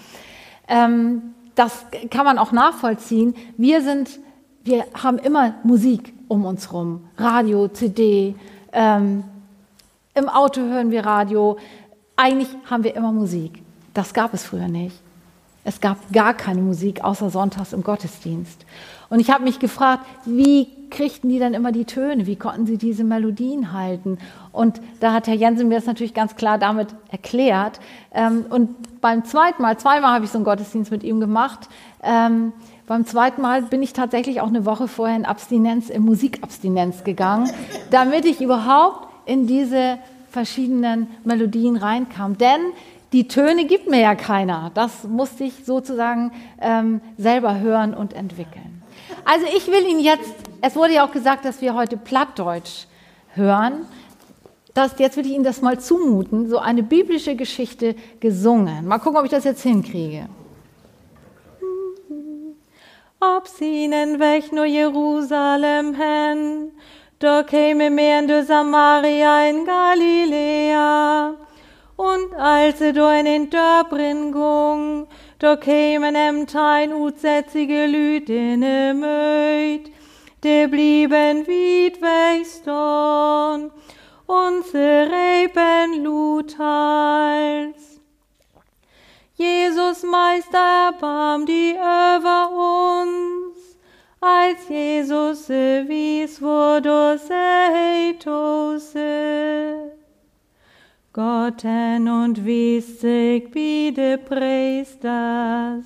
[0.69, 3.35] Ähm, das kann man auch nachvollziehen.
[3.57, 4.19] Wir sind,
[4.65, 8.35] wir haben immer Musik um uns rum, Radio, CD,
[8.73, 9.25] ähm,
[10.15, 11.59] im Auto hören wir Radio,
[12.17, 13.63] eigentlich haben wir immer Musik.
[13.93, 15.04] Das gab es früher nicht.
[15.65, 18.65] Es gab gar keine Musik außer sonntags im Gottesdienst.
[19.09, 22.27] Und ich habe mich gefragt, wie kriegten die dann immer die Töne?
[22.27, 24.19] Wie konnten sie diese Melodien halten?
[24.53, 27.81] Und da hat Herr Jensen mir das natürlich ganz klar damit erklärt.
[28.13, 31.69] Ähm, und beim zweiten Mal, zweimal habe ich so einen Gottesdienst mit ihm gemacht.
[32.03, 32.53] Ähm,
[32.87, 37.51] beim zweiten Mal bin ich tatsächlich auch eine Woche vorher in Abstinenz, in Musikabstinenz gegangen,
[37.91, 39.99] damit ich überhaupt in diese
[40.31, 42.37] verschiedenen Melodien reinkam.
[42.37, 42.61] Denn
[43.15, 44.73] die Töne gibt mir ja keiner.
[44.75, 48.83] Das musste ich sozusagen ähm, selber hören und entwickeln.
[49.25, 52.87] Also ich will Ihnen jetzt, es wurde ja auch gesagt, dass wir heute Plattdeutsch
[53.35, 53.87] hören.
[54.75, 58.85] Das, jetzt will ich Ihnen das mal zumuten, so eine biblische Geschichte gesungen.
[58.85, 60.29] Mal gucken, ob ich das jetzt hinkriege.
[63.21, 66.73] Ob sie ihnen weg nur Jerusalem hen,
[67.21, 71.35] da käme mehr in Samaria in Galiläa.
[71.97, 75.07] Und als do in den Dörbrin gung,
[75.39, 78.61] da kämen em Tein utsätzige Lüt in
[78.99, 79.93] Möd,
[80.43, 83.73] de blieben weit wegstånd,
[84.27, 88.01] und sie reben Luthals.
[89.37, 92.51] Jesus Meister, erbarm die über
[93.03, 93.77] uns,
[94.21, 98.95] als Jesus wies, wo du seitose.
[101.15, 105.85] Gotten und wies sich biede Priesters.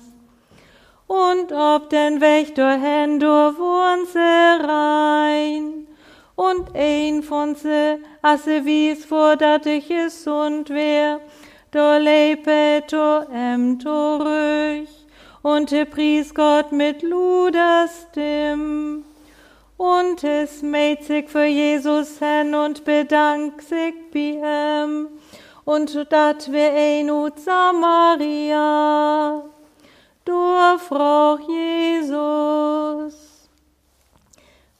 [1.05, 5.85] Und ob den Wächter durch wohn se rein,
[6.35, 11.19] und ein von se, as se wies vor, dat ich gesund wär,
[11.69, 14.89] do lebet to em to ruhig,
[15.43, 19.05] und te pries Gott mit luder Stimm.
[19.77, 25.18] Und es mäht sich für Jesus hin und bedankt sich bei ihm.
[25.69, 29.43] Und dat wir ein ut Samaria.
[30.25, 33.13] Du froch Jesus.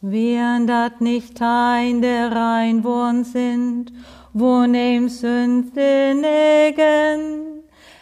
[0.02, 3.94] Wären dat nicht ein der rein wohn sind,
[4.34, 7.62] wo nehm Sünde negen,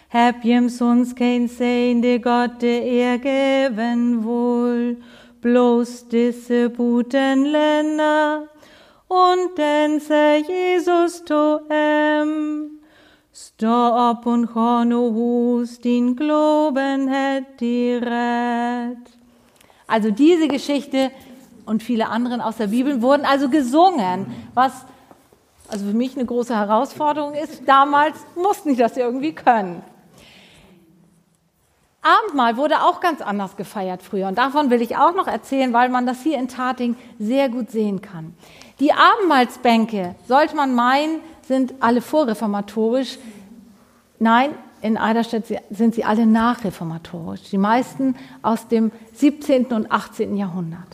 [0.09, 4.95] hab jems uns kein Sein, de Gott de er geben wohl,
[5.41, 8.47] bloß diese guten Länder,
[9.09, 12.76] und denn se Jesus to em,
[13.37, 19.09] stå upp und hono hus, din Globen het direkt.
[19.85, 21.11] Also diese Geschichte
[21.65, 24.71] und viele anderen aus der Bibel wurden also gesungen, was
[25.69, 27.61] also für mich eine große Herausforderung ist.
[27.67, 29.83] Damals mussten die das irgendwie können.
[32.01, 34.27] Abendmahl wurde auch ganz anders gefeiert früher.
[34.27, 37.69] Und davon will ich auch noch erzählen, weil man das hier in Tating sehr gut
[37.69, 38.33] sehen kann.
[38.79, 43.17] Die Abendmahlsbänke, sollte man meinen, sind alle vorreformatorisch.
[44.19, 47.49] Nein, in Eiderstedt sind sie alle nachreformatorisch.
[47.49, 49.67] Die meisten aus dem 17.
[49.67, 50.35] und 18.
[50.35, 50.87] Jahrhundert.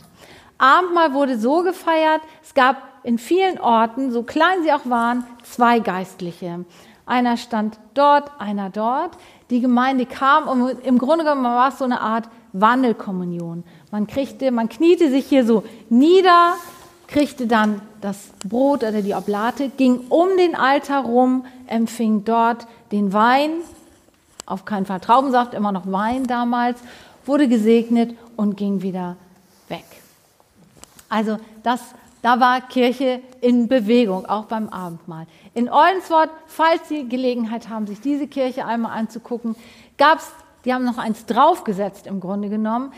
[0.58, 5.80] Abendmahl wurde so gefeiert, es gab in vielen Orten, so klein sie auch waren, zwei
[5.80, 6.64] Geistliche.
[7.06, 9.18] Einer stand dort, einer dort.
[9.50, 13.64] Die Gemeinde kam und im Grunde genommen war es so eine Art Wandelkommunion.
[13.90, 16.54] Man kriegte, man kniete sich hier so nieder,
[17.08, 23.12] kriegte dann das Brot oder die Oblate, ging um den Altar rum, empfing dort den
[23.12, 23.50] Wein,
[24.46, 26.80] auf keinen Fall Traubensaft, immer noch Wein damals,
[27.24, 29.16] wurde gesegnet und ging wieder
[29.68, 29.84] weg.
[31.08, 31.80] Also das,
[32.22, 35.26] da war Kirche in Bewegung, auch beim Abendmahl.
[35.54, 39.56] In Oldenswort, falls Sie Gelegenheit haben, sich diese Kirche einmal anzugucken,
[39.96, 40.30] gab es,
[40.64, 42.92] die haben noch eins draufgesetzt im Grunde genommen,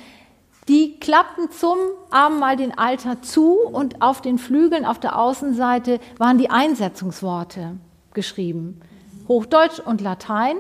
[0.69, 1.79] die klappten zum
[2.11, 7.77] Abendmahl den Altar zu und auf den Flügeln auf der Außenseite waren die Einsetzungsworte
[8.15, 8.81] geschrieben.
[9.29, 10.57] Hochdeutsch und Latein.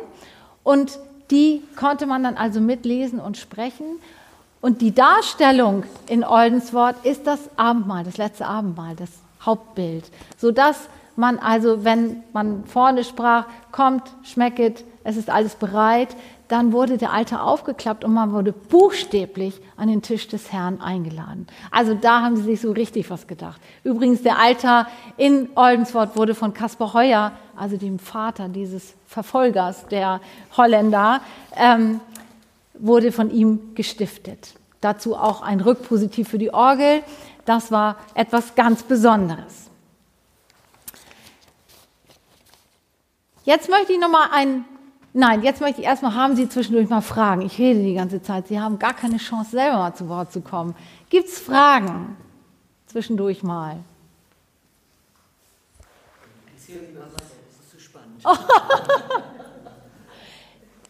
[0.62, 0.98] Und
[1.30, 3.86] die konnte man dann also mitlesen und sprechen.
[4.60, 9.10] Und die Darstellung in Oldenswort ist das Abendmahl, das letzte Abendmahl, das
[9.44, 10.04] Hauptbild,
[10.38, 16.08] sodass man also, wenn man vorne sprach, kommt, schmecket, es ist alles bereit,
[16.48, 21.46] dann wurde der Altar aufgeklappt und man wurde buchstäblich an den Tisch des Herrn eingeladen.
[21.70, 23.60] Also da haben sie sich so richtig was gedacht.
[23.82, 30.20] Übrigens, der Altar in Oldenswort wurde von Caspar Heuer, also dem Vater dieses Verfolgers der
[30.56, 31.20] Holländer,
[31.56, 32.00] ähm,
[32.74, 34.54] wurde von ihm gestiftet.
[34.80, 37.02] Dazu auch ein Rückpositiv für die Orgel.
[37.44, 39.70] Das war etwas ganz Besonderes.
[43.44, 44.64] Jetzt möchte ich noch mal ein
[45.18, 47.40] Nein, jetzt möchte ich erstmal, haben Sie zwischendurch mal Fragen?
[47.40, 48.48] Ich rede die ganze Zeit.
[48.48, 50.76] Sie haben gar keine Chance, selber mal zu Wort zu kommen.
[51.08, 52.18] Gibt es Fragen?
[52.86, 53.78] Zwischendurch mal.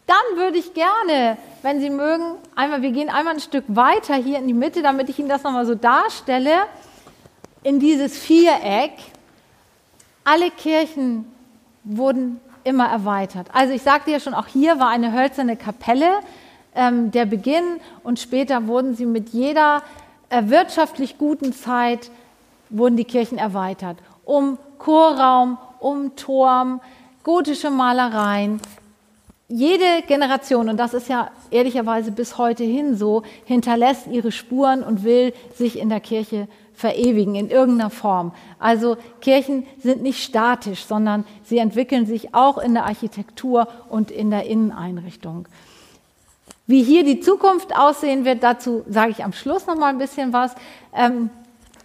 [0.07, 4.41] Dann würde ich gerne, wenn Sie mögen, einmal, wir gehen einmal ein Stück weiter hier
[4.41, 6.65] in die Mitte, damit ich Ihnen das nochmal so darstelle,
[7.63, 8.95] in dieses Viereck.
[10.25, 11.33] Alle Kirchen
[11.85, 13.47] wurden immer erweitert.
[13.53, 16.21] Also ich sagte ja schon, auch hier war eine hölzerne Kapelle
[16.75, 19.83] ähm, der Beginn und später wurden sie mit jeder
[20.29, 22.11] äh, wirtschaftlich guten Zeit,
[22.69, 23.97] wurden die Kirchen erweitert.
[24.25, 26.81] Um Chorraum, um Turm,
[27.23, 28.61] gotische Malereien,
[29.49, 35.05] jede Generation, und das ist ja ehrlicherweise bis heute hin so, hinterlässt ihre Spuren und
[35.05, 38.33] will sich in der Kirche verewigen, in irgendeiner Form.
[38.59, 44.31] Also Kirchen sind nicht statisch, sondern sie entwickeln sich auch in der Architektur und in
[44.31, 45.49] der Inneneinrichtung.
[46.67, 50.33] Wie hier die Zukunft aussehen wird, dazu sage ich am Schluss noch mal ein bisschen
[50.33, 50.55] was.
[50.95, 51.31] Ähm,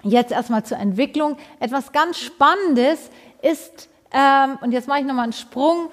[0.03, 1.37] jetzt erstmal zur Entwicklung.
[1.59, 3.09] Etwas ganz Spannendes
[3.41, 5.89] ist, ähm, und jetzt mache ich noch mal einen Sprung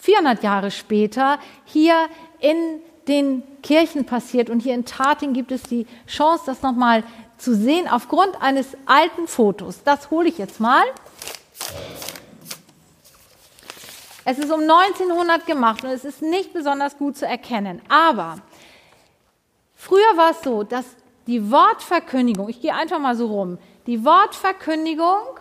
[0.00, 1.94] 400 Jahre später hier
[2.40, 4.50] in den Kirchen passiert.
[4.50, 7.04] Und hier in Tating gibt es die Chance, das nochmal
[7.38, 9.82] zu sehen aufgrund eines alten Fotos.
[9.84, 10.84] Das hole ich jetzt mal.
[14.24, 17.80] Es ist um 1900 gemacht und es ist nicht besonders gut zu erkennen.
[17.88, 18.38] Aber
[19.74, 20.84] früher war es so, dass
[21.26, 25.38] die Wortverkündigung, ich gehe einfach mal so rum, die Wortverkündigung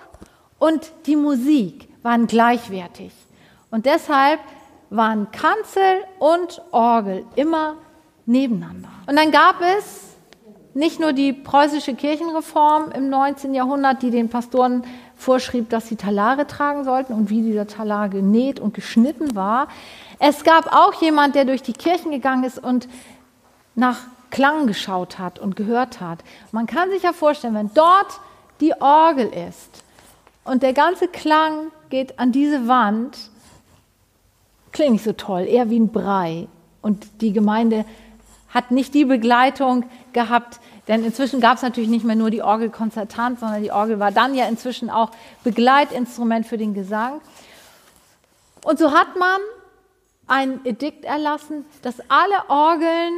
[0.60, 3.12] und die Musik waren gleichwertig.
[3.72, 4.40] Und deshalb
[4.90, 7.76] waren Kanzel und Orgel immer
[8.26, 8.90] nebeneinander.
[9.06, 10.07] Und dann gab es
[10.78, 13.56] nicht nur die preußische Kirchenreform im 19.
[13.56, 14.84] Jahrhundert, die den Pastoren
[15.16, 19.70] vorschrieb, dass sie Talare tragen sollten und wie dieser Talar genäht und geschnitten war.
[20.20, 22.88] Es gab auch jemand, der durch die Kirchen gegangen ist und
[23.74, 26.20] nach Klang geschaut hat und gehört hat.
[26.52, 28.20] Man kann sich ja vorstellen, wenn dort
[28.62, 29.84] die Orgel ist
[30.44, 33.18] und der ganze Klang geht an diese Wand,
[34.72, 36.48] klingt nicht so toll, eher wie ein Brei.
[36.84, 37.84] Und die Gemeinde
[38.50, 42.70] hat nicht die Begleitung gehabt, denn inzwischen gab es natürlich nicht mehr nur die Orgel
[42.70, 45.12] konzertant, sondern die Orgel war dann ja inzwischen auch
[45.44, 47.22] Begleitinstrument für den Gesang.
[48.64, 49.40] Und so hat man
[50.28, 53.14] ein Edikt erlassen, dass alle Orgeln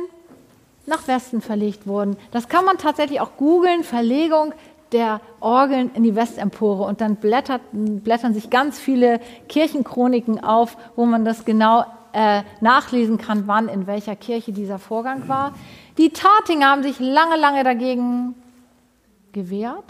[0.85, 2.17] nach Westen verlegt wurden.
[2.31, 4.53] Das kann man tatsächlich auch googeln, Verlegung
[4.91, 11.05] der Orgeln in die Westempore und dann blättert, blättern sich ganz viele Kirchenchroniken auf, wo
[11.05, 15.53] man das genau äh, nachlesen kann, wann in welcher Kirche dieser Vorgang war.
[15.99, 18.33] Die Tatinger haben sich lange, lange dagegen
[19.33, 19.83] gewehrt.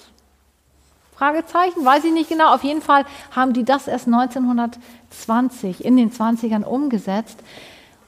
[1.15, 2.52] Fragezeichen, weiß ich nicht genau.
[2.52, 7.38] Auf jeden Fall haben die das erst 1920 in den 20ern umgesetzt.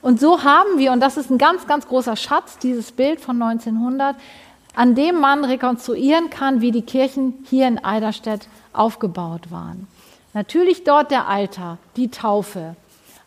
[0.01, 3.39] Und so haben wir, und das ist ein ganz, ganz großer Schatz, dieses Bild von
[3.39, 4.15] 1900,
[4.73, 9.87] an dem man rekonstruieren kann, wie die Kirchen hier in Eiderstedt aufgebaut waren.
[10.33, 12.75] Natürlich dort der Altar, die Taufe,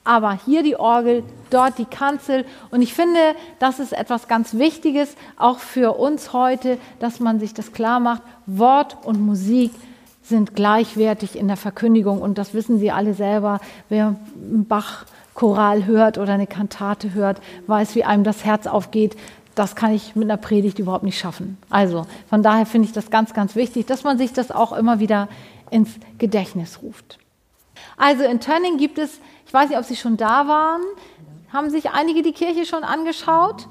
[0.05, 2.45] aber hier die Orgel, dort die Kanzel.
[2.71, 3.19] Und ich finde,
[3.59, 8.23] das ist etwas ganz Wichtiges, auch für uns heute, dass man sich das klar macht.
[8.47, 9.73] Wort und Musik
[10.23, 13.61] sind gleichwertig in der Verkündigung und das wissen Sie alle selber.
[13.89, 19.17] Wer einen Bach-Choral hört oder eine Kantate hört, weiß, wie einem das Herz aufgeht,
[19.55, 21.59] das kann ich mit einer Predigt überhaupt nicht schaffen.
[21.71, 24.99] Also von daher finde ich das ganz, ganz wichtig, dass man sich das auch immer
[24.99, 25.29] wieder
[25.71, 27.19] ins Gedächtnis ruft.
[27.97, 29.21] Also in Tönning gibt es,
[29.55, 30.83] weiß nicht, ob Sie schon da waren,
[31.53, 33.69] haben sich einige die Kirche schon angeschaut?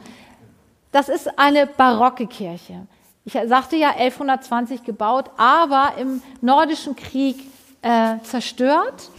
[0.94, 2.88] Das ist eine barocke Kirche.
[3.26, 7.38] Ich sagte ja 1120 gebaut, aber im Nordischen Krieg
[7.82, 9.10] äh, zerstört.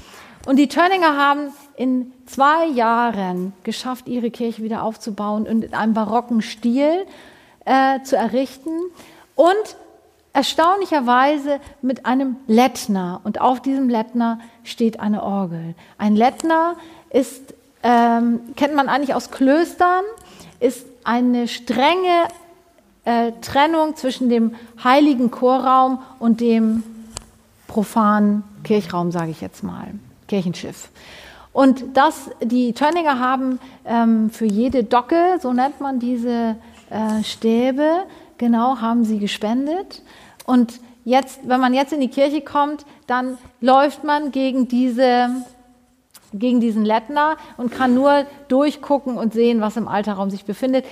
[0.46, 5.94] Und die Tönninger haben in zwei Jahren geschafft, ihre Kirche wieder aufzubauen und in einem
[5.94, 7.06] barocken Stil
[7.64, 8.70] äh, zu errichten.
[9.34, 9.76] Und
[10.34, 13.20] erstaunlicherweise mit einem Lettner.
[13.24, 15.74] Und auf diesem Lettner steht eine Orgel.
[15.96, 16.76] Ein Lettner
[17.08, 20.04] ist, ähm, kennt man eigentlich aus Klöstern,
[20.60, 22.28] ist eine strenge
[23.04, 26.82] äh, Trennung zwischen dem heiligen Chorraum und dem
[27.68, 29.86] profanen Kirchraum, sage ich jetzt mal,
[30.26, 30.88] Kirchenschiff.
[31.52, 36.56] Und das, die Tönninger haben ähm, für jede Docke, so nennt man diese
[36.90, 38.04] äh, Stäbe,
[38.38, 40.02] genau, haben sie gespendet.
[40.44, 45.28] Und jetzt, wenn man jetzt in die Kirche kommt, dann läuft man gegen diese
[46.36, 50.84] gegen diesen Lettner und kann nur durchgucken und sehen, was im Alterraum sich befindet.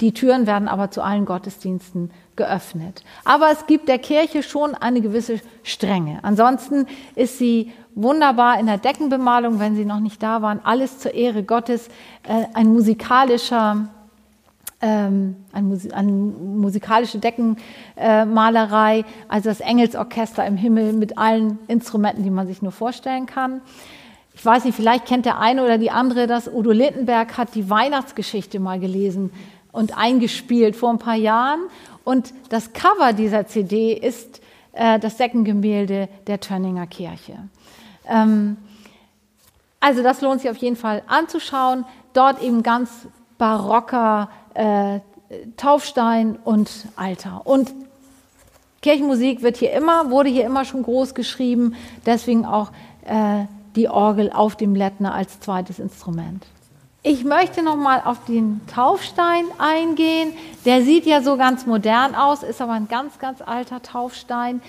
[0.00, 3.02] Die Türen werden aber zu allen Gottesdiensten geöffnet.
[3.24, 6.18] Aber es gibt der Kirche schon eine gewisse Strenge.
[6.22, 11.14] Ansonsten ist sie wunderbar in der Deckenbemalung, wenn Sie noch nicht da waren, alles zur
[11.14, 11.88] Ehre Gottes,
[12.24, 13.88] äh, ein musikalischer,
[14.84, 22.46] ähm, ein, eine musikalische Deckenmalerei, also das Engelsorchester im Himmel mit allen Instrumenten, die man
[22.46, 23.62] sich nur vorstellen kann.
[24.34, 26.48] Ich weiß nicht, vielleicht kennt der eine oder die andere das.
[26.48, 29.32] Udo Littenberg hat die Weihnachtsgeschichte mal gelesen
[29.72, 31.60] und eingespielt vor ein paar Jahren.
[32.04, 37.38] Und das Cover dieser CD ist äh, das Deckengemälde der Tönninger Kirche.
[38.06, 38.58] Ähm,
[39.80, 41.86] also das lohnt sich auf jeden Fall anzuschauen.
[42.12, 42.90] Dort eben ganz
[43.38, 45.00] barocker äh,
[45.56, 47.42] Taufstein und Alter.
[47.44, 47.72] Und
[48.82, 51.74] Kirchenmusik wird hier immer, wurde hier immer schon groß geschrieben,
[52.04, 52.70] deswegen auch
[53.06, 53.44] äh,
[53.76, 56.46] die Orgel auf dem Lettner als zweites Instrument.
[57.02, 60.32] Ich möchte noch mal auf den Taufstein eingehen.
[60.64, 64.62] Der sieht ja so ganz modern aus, ist aber ein ganz, ganz alter Taufstein.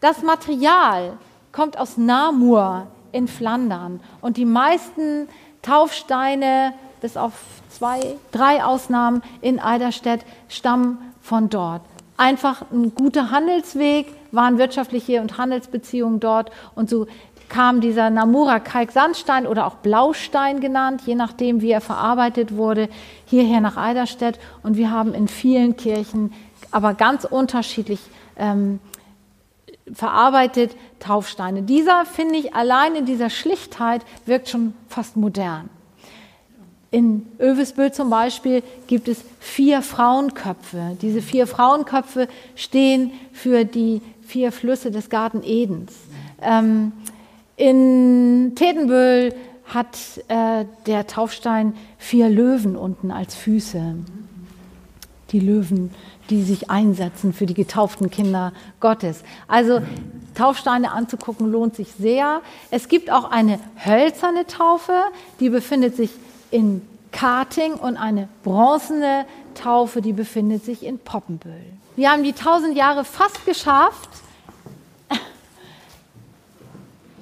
[0.00, 1.14] Das Material
[1.50, 5.28] kommt aus Namur in Flandern und die meisten
[5.62, 7.32] Taufsteine, bis auf
[7.76, 11.82] zwei, drei Ausnahmen in Eiderstedt, stammen von dort.
[12.16, 17.06] Einfach ein guter Handelsweg, waren wirtschaftliche und Handelsbeziehungen dort und so
[17.48, 22.88] kam dieser Namura Kalksandstein oder auch Blaustein genannt, je nachdem, wie er verarbeitet wurde,
[23.26, 24.40] hierher nach Eiderstedt.
[24.64, 26.32] Und wir haben in vielen Kirchen,
[26.72, 28.00] aber ganz unterschiedlich
[28.36, 28.80] ähm,
[29.92, 31.62] verarbeitet, Taufsteine.
[31.62, 35.70] Dieser, finde ich, allein in dieser Schlichtheit wirkt schon fast modern.
[36.90, 40.96] In Övesbüll zum Beispiel gibt es vier Frauenköpfe.
[41.02, 45.92] Diese vier Frauenköpfe stehen für die vier Flüsse des Garten Edens.
[46.40, 46.92] Ähm,
[47.56, 49.34] in Tedenböhl
[49.64, 49.96] hat
[50.28, 53.96] äh, der Taufstein vier Löwen unten als Füße.
[55.32, 55.90] Die Löwen,
[56.30, 59.24] die sich einsetzen für die getauften Kinder Gottes.
[59.48, 59.80] Also
[60.36, 62.42] Taufsteine anzugucken lohnt sich sehr.
[62.70, 64.92] Es gibt auch eine hölzerne Taufe,
[65.40, 66.10] die befindet sich
[66.50, 66.82] in
[67.12, 69.24] Karting und eine bronzene
[69.54, 71.64] Taufe, die befindet sich in Poppenbüll.
[71.96, 74.10] Wir haben die tausend Jahre fast geschafft.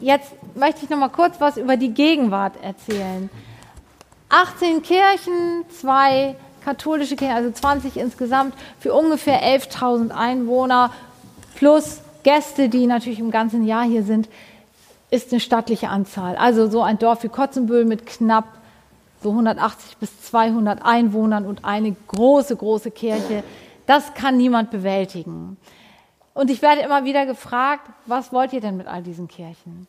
[0.00, 3.30] Jetzt möchte ich noch mal kurz was über die Gegenwart erzählen.
[4.28, 10.90] 18 Kirchen, zwei katholische Kirchen, also 20 insgesamt, für ungefähr 11.000 Einwohner
[11.54, 14.28] plus Gäste, die natürlich im ganzen Jahr hier sind,
[15.10, 16.36] ist eine stattliche Anzahl.
[16.36, 18.46] Also so ein Dorf wie Kotzenbüll mit knapp
[19.24, 23.42] so 180 bis 200 Einwohnern und eine große, große Kirche,
[23.86, 25.56] das kann niemand bewältigen.
[26.34, 29.86] Und ich werde immer wieder gefragt, was wollt ihr denn mit all diesen Kirchen?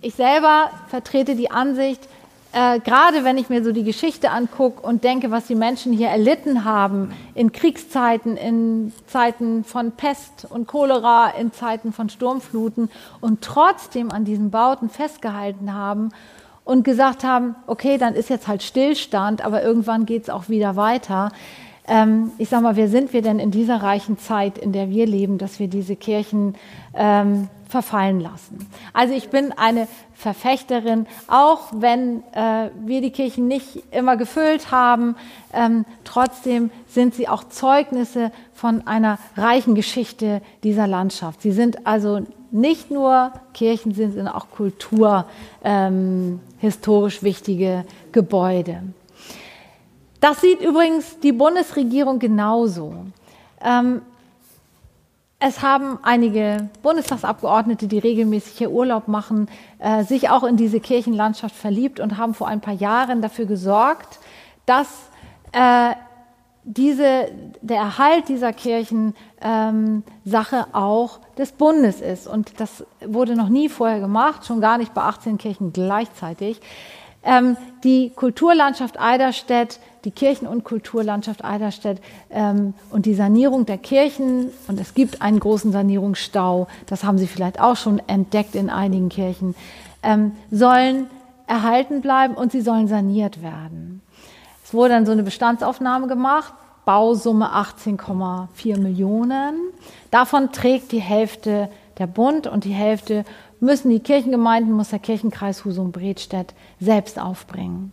[0.00, 2.08] Ich selber vertrete die Ansicht,
[2.52, 6.08] äh, gerade wenn ich mir so die Geschichte angucke und denke, was die Menschen hier
[6.08, 12.90] erlitten haben in Kriegszeiten, in Zeiten von Pest und Cholera, in Zeiten von Sturmfluten
[13.20, 16.10] und trotzdem an diesen Bauten festgehalten haben
[16.70, 20.76] und gesagt haben, okay, dann ist jetzt halt Stillstand, aber irgendwann geht es auch wieder
[20.76, 21.32] weiter.
[21.88, 25.04] Ähm, ich sage mal, wer sind wir denn in dieser reichen Zeit, in der wir
[25.04, 26.54] leben, dass wir diese Kirchen
[26.94, 28.68] ähm, verfallen lassen?
[28.92, 35.16] Also ich bin eine Verfechterin, auch wenn äh, wir die Kirchen nicht immer gefüllt haben,
[35.52, 41.42] ähm, trotzdem sind sie auch Zeugnisse von einer reichen Geschichte dieser Landschaft.
[41.42, 42.20] Sie sind also
[42.50, 45.28] nicht nur Kirchen, sie sind auch kulturhistorisch
[45.64, 48.82] ähm, wichtige Gebäude.
[50.20, 52.94] Das sieht übrigens die Bundesregierung genauso.
[53.62, 54.02] Ähm,
[55.42, 61.56] es haben einige Bundestagsabgeordnete, die regelmäßig hier Urlaub machen, äh, sich auch in diese Kirchenlandschaft
[61.56, 64.18] verliebt und haben vor ein paar Jahren dafür gesorgt,
[64.66, 64.86] dass
[65.52, 65.94] äh,
[66.64, 67.28] diese,
[67.62, 72.26] der Erhalt dieser Kirchen ähm, Sache auch des Bundes ist.
[72.26, 76.60] Und das wurde noch nie vorher gemacht, schon gar nicht bei 18 Kirchen gleichzeitig.
[77.22, 84.50] Ähm, die Kulturlandschaft Eiderstedt die Kirchen- und Kulturlandschaft Eiderstedt ähm, und die Sanierung der Kirchen.
[84.68, 89.08] Und es gibt einen großen Sanierungsstau, das haben Sie vielleicht auch schon entdeckt in einigen
[89.08, 89.54] Kirchen,
[90.02, 91.06] ähm, sollen
[91.46, 94.00] erhalten bleiben und sie sollen saniert werden.
[94.64, 99.56] Es wurde dann so eine Bestandsaufnahme gemacht, Bausumme 18,4 Millionen.
[100.12, 103.24] Davon trägt die Hälfte der Bund und die Hälfte
[103.58, 107.92] müssen die Kirchengemeinden, muss der Kirchenkreis Husum-Bredstedt selbst aufbringen.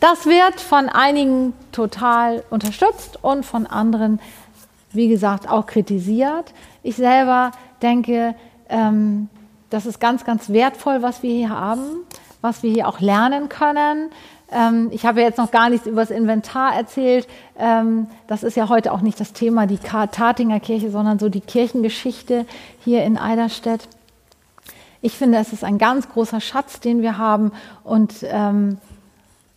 [0.00, 4.18] Das wird von einigen total unterstützt und von anderen,
[4.92, 6.54] wie gesagt, auch kritisiert.
[6.82, 8.34] Ich selber denke,
[8.70, 9.28] ähm,
[9.68, 11.82] das ist ganz, ganz wertvoll, was wir hier haben,
[12.40, 14.10] was wir hier auch lernen können.
[14.50, 17.28] Ähm, ich habe jetzt noch gar nichts über das Inventar erzählt.
[17.58, 21.42] Ähm, das ist ja heute auch nicht das Thema, die Tatinger Kirche, sondern so die
[21.42, 22.46] Kirchengeschichte
[22.82, 23.86] hier in Eiderstedt.
[25.02, 27.52] Ich finde, es ist ein ganz großer Schatz, den wir haben
[27.84, 28.78] und ähm,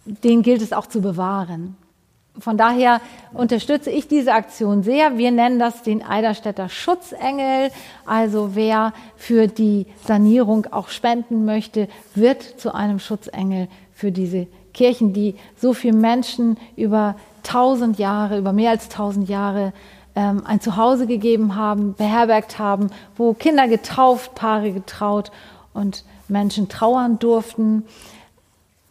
[0.05, 1.75] den gilt es auch zu bewahren.
[2.39, 2.99] von daher
[3.31, 5.17] unterstütze ich diese Aktion sehr.
[5.19, 7.69] Wir nennen das den Eiderstädter Schutzengel.
[8.07, 15.13] Also wer für die Sanierung auch spenden möchte, wird zu einem Schutzengel für diese Kirchen,
[15.13, 19.73] die so viele Menschen über tausend Jahre, über mehr als tausend Jahre
[20.15, 25.31] ähm, ein Zuhause gegeben haben, beherbergt haben, wo Kinder getauft, Paare getraut
[25.73, 27.83] und Menschen trauern durften.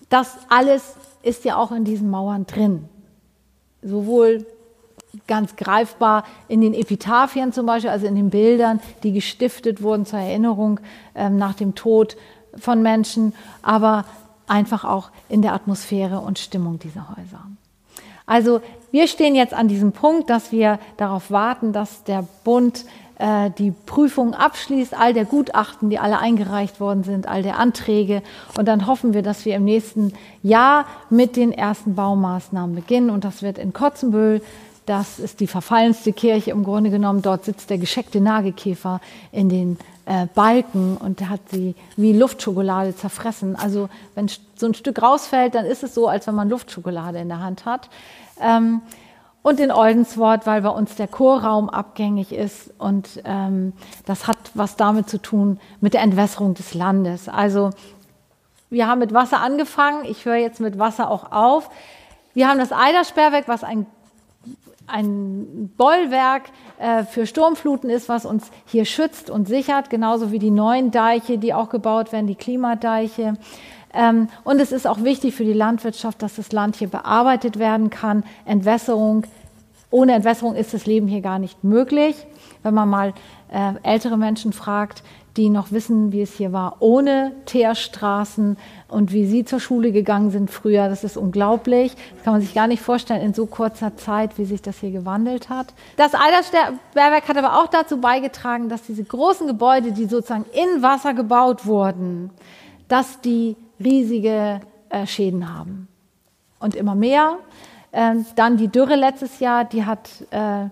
[0.08, 2.88] Das alles ist ja auch in diesen Mauern drin
[3.82, 4.46] sowohl
[5.26, 10.20] ganz greifbar in den Epitaphien zum Beispiel, also in den Bildern, die gestiftet wurden zur
[10.20, 10.80] Erinnerung
[11.14, 12.16] ähm, nach dem Tod
[12.56, 14.04] von Menschen, aber
[14.46, 17.46] einfach auch in der Atmosphäre und Stimmung dieser Häuser.
[18.24, 18.60] Also
[18.90, 22.84] wir stehen jetzt an diesem Punkt, dass wir darauf warten, dass der Bund
[23.22, 28.20] äh, die Prüfung abschließt, all der Gutachten, die alle eingereicht worden sind, all der Anträge.
[28.58, 30.12] Und dann hoffen wir, dass wir im nächsten
[30.42, 33.10] Jahr mit den ersten Baumaßnahmen beginnen.
[33.10, 34.42] Und das wird in Kotzenbüll.
[34.86, 37.22] Das ist die verfallenste Kirche im Grunde genommen.
[37.22, 39.00] Dort sitzt der gescheckte Nagelkäfer
[39.30, 43.54] in den äh, Balken und hat sie wie Luftschokolade zerfressen.
[43.54, 47.28] Also wenn so ein Stück rausfällt, dann ist es so, als wenn man Luftschokolade in
[47.28, 47.88] der Hand hat.
[48.40, 48.80] Ähm,
[49.42, 53.72] und in Oldenswort, weil bei uns der Chorraum abgängig ist und ähm,
[54.06, 57.28] das hat was damit zu tun mit der Entwässerung des Landes.
[57.28, 57.70] Also
[58.70, 61.68] wir haben mit Wasser angefangen, ich höre jetzt mit Wasser auch auf.
[62.34, 63.84] Wir haben das Eidersperrwerk, was ein,
[64.86, 66.44] ein Bollwerk
[66.78, 71.36] äh, für Sturmfluten ist, was uns hier schützt und sichert, genauso wie die neuen Deiche,
[71.36, 73.34] die auch gebaut werden, die Klimadeiche.
[73.94, 77.90] Ähm, und es ist auch wichtig für die Landwirtschaft, dass das Land hier bearbeitet werden
[77.90, 78.24] kann.
[78.44, 79.24] Entwässerung.
[79.90, 82.16] Ohne Entwässerung ist das Leben hier gar nicht möglich.
[82.62, 83.12] Wenn man mal
[83.52, 85.02] äh, ältere Menschen fragt,
[85.36, 88.56] die noch wissen, wie es hier war, ohne Teerstraßen
[88.88, 90.88] und wie sie zur Schule gegangen sind früher.
[90.88, 91.94] Das ist unglaublich.
[92.14, 94.90] Das kann man sich gar nicht vorstellen in so kurzer Zeit, wie sich das hier
[94.90, 95.72] gewandelt hat.
[95.96, 101.14] Das Eidersbergwerk hat aber auch dazu beigetragen, dass diese großen Gebäude, die sozusagen in Wasser
[101.14, 102.30] gebaut wurden,
[102.88, 105.88] dass die riesige äh, Schäden haben.
[106.58, 107.38] Und immer mehr.
[107.92, 110.66] Ähm, dann die Dürre letztes Jahr, die hat äh,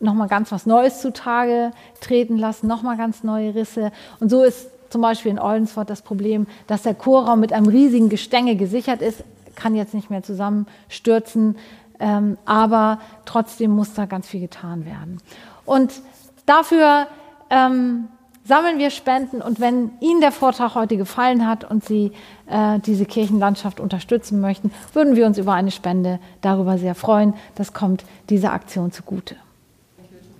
[0.00, 3.90] nochmal ganz was Neues zutage treten lassen, nochmal ganz neue Risse.
[4.20, 8.08] Und so ist zum Beispiel in Oldensford das Problem, dass der Chorraum mit einem riesigen
[8.08, 9.24] Gestänge gesichert ist,
[9.54, 11.56] kann jetzt nicht mehr zusammenstürzen,
[12.00, 15.20] ähm, aber trotzdem muss da ganz viel getan werden.
[15.64, 16.00] Und
[16.46, 17.08] dafür
[17.50, 18.08] ähm,
[18.48, 22.12] sammeln wir Spenden und wenn Ihnen der Vortrag heute gefallen hat und Sie
[22.46, 27.34] äh, diese Kirchenlandschaft unterstützen möchten, würden wir uns über eine Spende darüber sehr freuen.
[27.54, 29.36] Das kommt dieser Aktion zugute.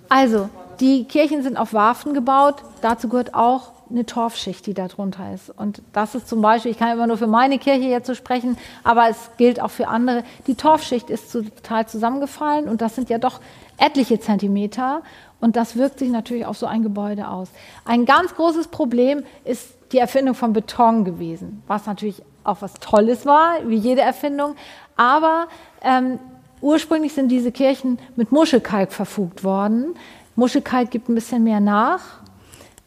[0.09, 0.49] Also,
[0.79, 2.55] die Kirchen sind auf Warfen gebaut.
[2.81, 5.49] Dazu gehört auch eine Torfschicht, die da drunter ist.
[5.49, 8.57] Und das ist zum Beispiel, ich kann immer nur für meine Kirche jetzt so sprechen,
[8.83, 10.23] aber es gilt auch für andere.
[10.47, 13.39] Die Torfschicht ist total zusammengefallen und das sind ja doch
[13.77, 15.01] etliche Zentimeter.
[15.41, 17.49] Und das wirkt sich natürlich auf so ein Gebäude aus.
[17.85, 23.25] Ein ganz großes Problem ist die Erfindung von Beton gewesen, was natürlich auch was Tolles
[23.25, 24.55] war, wie jede Erfindung.
[24.97, 25.47] Aber
[25.81, 26.19] ähm,
[26.61, 29.95] ursprünglich sind diese Kirchen mit Muschelkalk verfugt worden.
[30.35, 32.01] Muschelkalk gibt ein bisschen mehr nach,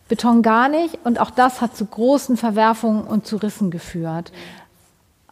[0.08, 0.98] Beton gar nicht.
[1.04, 4.32] Und auch das hat zu großen Verwerfungen und zu Rissen geführt.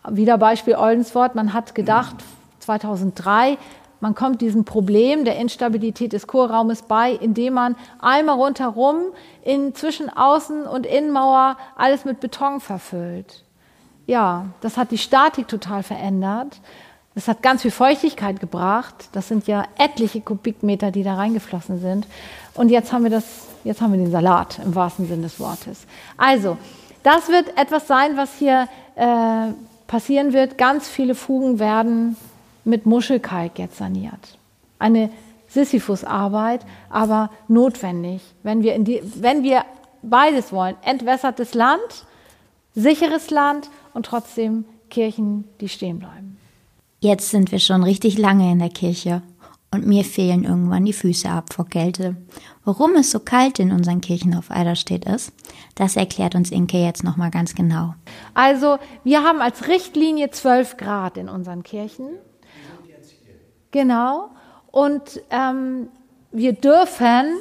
[0.09, 1.35] Wieder Beispiel Oldenswort.
[1.35, 2.16] Man hat gedacht,
[2.61, 3.59] 2003,
[4.01, 8.97] man kommt diesem Problem der Instabilität des Chorraumes bei, indem man einmal rundherum
[9.43, 13.45] in zwischen Außen- und Innenmauer alles mit Beton verfüllt.
[14.07, 16.61] Ja, das hat die Statik total verändert.
[17.15, 19.09] Das hat ganz viel Feuchtigkeit gebracht.
[19.13, 22.07] Das sind ja etliche Kubikmeter, die da reingeflossen sind.
[22.55, 23.25] Und jetzt haben wir das,
[23.65, 25.87] jetzt haben wir den Salat im wahrsten Sinne des Wortes.
[26.17, 26.57] Also,
[27.03, 29.53] das wird etwas sein, was hier äh,
[29.87, 30.57] passieren wird.
[30.57, 32.17] Ganz viele Fugen werden
[32.71, 34.39] mit Muschelkalk jetzt saniert.
[34.79, 35.11] Eine
[35.49, 39.64] Sisyphus-Arbeit, aber notwendig, wenn wir, die, wenn wir
[40.03, 40.77] beides wollen.
[40.83, 42.07] Entwässertes Land,
[42.75, 46.39] sicheres Land und trotzdem Kirchen, die stehen bleiben.
[47.01, 49.23] Jetzt sind wir schon richtig lange in der Kirche
[49.73, 52.16] und mir fehlen irgendwann die Füße ab vor Kälte.
[52.64, 55.33] Warum es so kalt in unseren Kirchen auf Eiderstedt ist,
[55.77, 57.95] das erklärt uns Inke jetzt nochmal ganz genau.
[58.35, 62.09] Also, wir haben als Richtlinie 12 Grad in unseren Kirchen.
[63.71, 64.31] Genau.
[64.71, 65.89] Und ähm,
[66.33, 67.37] wir dürfen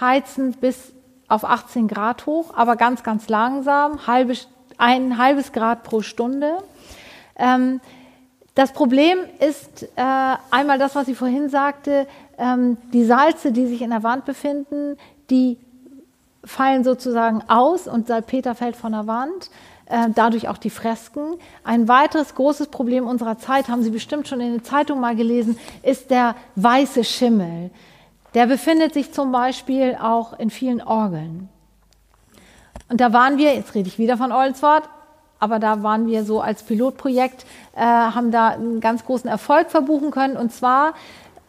[0.00, 0.92] heizen bis
[1.28, 4.34] auf 18 Grad hoch, aber ganz, ganz langsam, halbe,
[4.78, 6.58] ein halbes Grad pro Stunde.
[7.36, 7.80] Ähm,
[8.54, 12.06] das Problem ist äh, einmal das, was ich vorhin sagte,
[12.36, 14.96] ähm, die Salze, die sich in der Wand befinden,
[15.30, 15.56] die
[16.44, 19.50] fallen sozusagen aus und Salpeter fällt von der Wand.
[19.90, 21.34] Äh, dadurch auch die Fresken.
[21.64, 25.58] Ein weiteres großes Problem unserer Zeit, haben Sie bestimmt schon in der Zeitung mal gelesen,
[25.82, 27.70] ist der weiße Schimmel.
[28.34, 31.48] Der befindet sich zum Beispiel auch in vielen Orgeln.
[32.88, 34.88] Und da waren wir, jetzt rede ich wieder von Olswort,
[35.38, 40.10] aber da waren wir so als Pilotprojekt, äh, haben da einen ganz großen Erfolg verbuchen
[40.10, 40.36] können.
[40.36, 40.94] Und zwar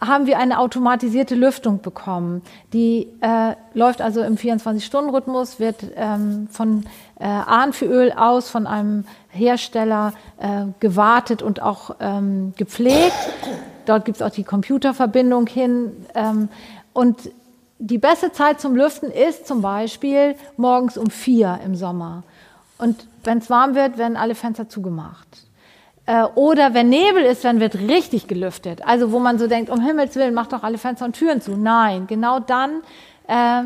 [0.02, 2.42] haben wir eine automatisierte Lüftung bekommen.
[2.74, 6.86] Die äh, läuft also im 24-Stunden-Rhythmus, wird ähm, von
[7.20, 13.14] äh, Ahnfüöl aus von einem Hersteller äh, gewartet und auch ähm, gepflegt.
[13.86, 15.92] Dort gibt es auch die Computerverbindung hin.
[16.16, 16.50] Ähm,
[16.94, 17.30] und
[17.78, 22.24] die beste Zeit zum Lüften ist zum Beispiel morgens um vier im Sommer.
[22.80, 25.46] Und wenn es warm wird, werden alle Fenster zugemacht.
[26.06, 28.86] Äh, oder wenn Nebel ist, dann wird richtig gelüftet.
[28.86, 31.56] Also wo man so denkt, um Himmels Willen, macht doch alle Fenster und Türen zu.
[31.56, 32.82] Nein, genau dann
[33.28, 33.64] äh,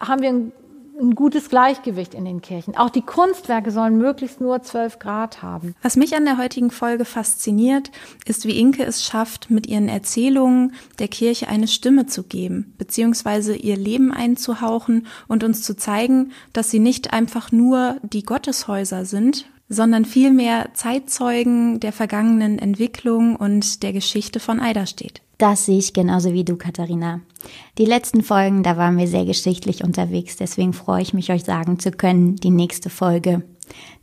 [0.00, 0.52] haben wir ein,
[1.00, 2.76] ein gutes Gleichgewicht in den Kirchen.
[2.76, 5.74] Auch die Kunstwerke sollen möglichst nur 12 Grad haben.
[5.82, 7.92] Was mich an der heutigen Folge fasziniert,
[8.26, 13.54] ist, wie Inke es schafft, mit ihren Erzählungen der Kirche eine Stimme zu geben, beziehungsweise
[13.54, 19.46] ihr Leben einzuhauchen und uns zu zeigen, dass sie nicht einfach nur die Gotteshäuser sind,
[19.72, 25.22] sondern vielmehr Zeitzeugen der vergangenen Entwicklung und der Geschichte von Eiderstedt.
[25.38, 27.20] Das sehe ich genauso wie du, Katharina.
[27.78, 31.78] Die letzten Folgen, da waren wir sehr geschichtlich unterwegs, deswegen freue ich mich, euch sagen
[31.78, 33.42] zu können, die nächste Folge,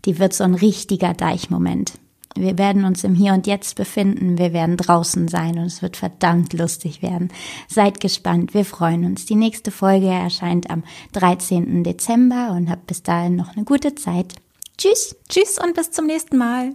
[0.06, 1.94] die wird so ein richtiger Deichmoment.
[2.36, 5.98] Wir werden uns im Hier und Jetzt befinden, wir werden draußen sein und es wird
[5.98, 7.30] verdammt lustig werden.
[7.68, 9.26] Seid gespannt, wir freuen uns.
[9.26, 11.84] Die nächste Folge erscheint am 13.
[11.84, 14.36] Dezember und habt bis dahin noch eine gute Zeit.
[14.80, 15.14] Tschüss.
[15.28, 16.72] Tschüss und bis zum nächsten Mal.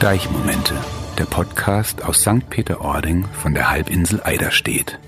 [0.00, 0.74] Deichmomente,
[1.16, 2.50] der Podcast aus St.
[2.50, 4.98] Peter-Ording von der Halbinsel Eiderstedt.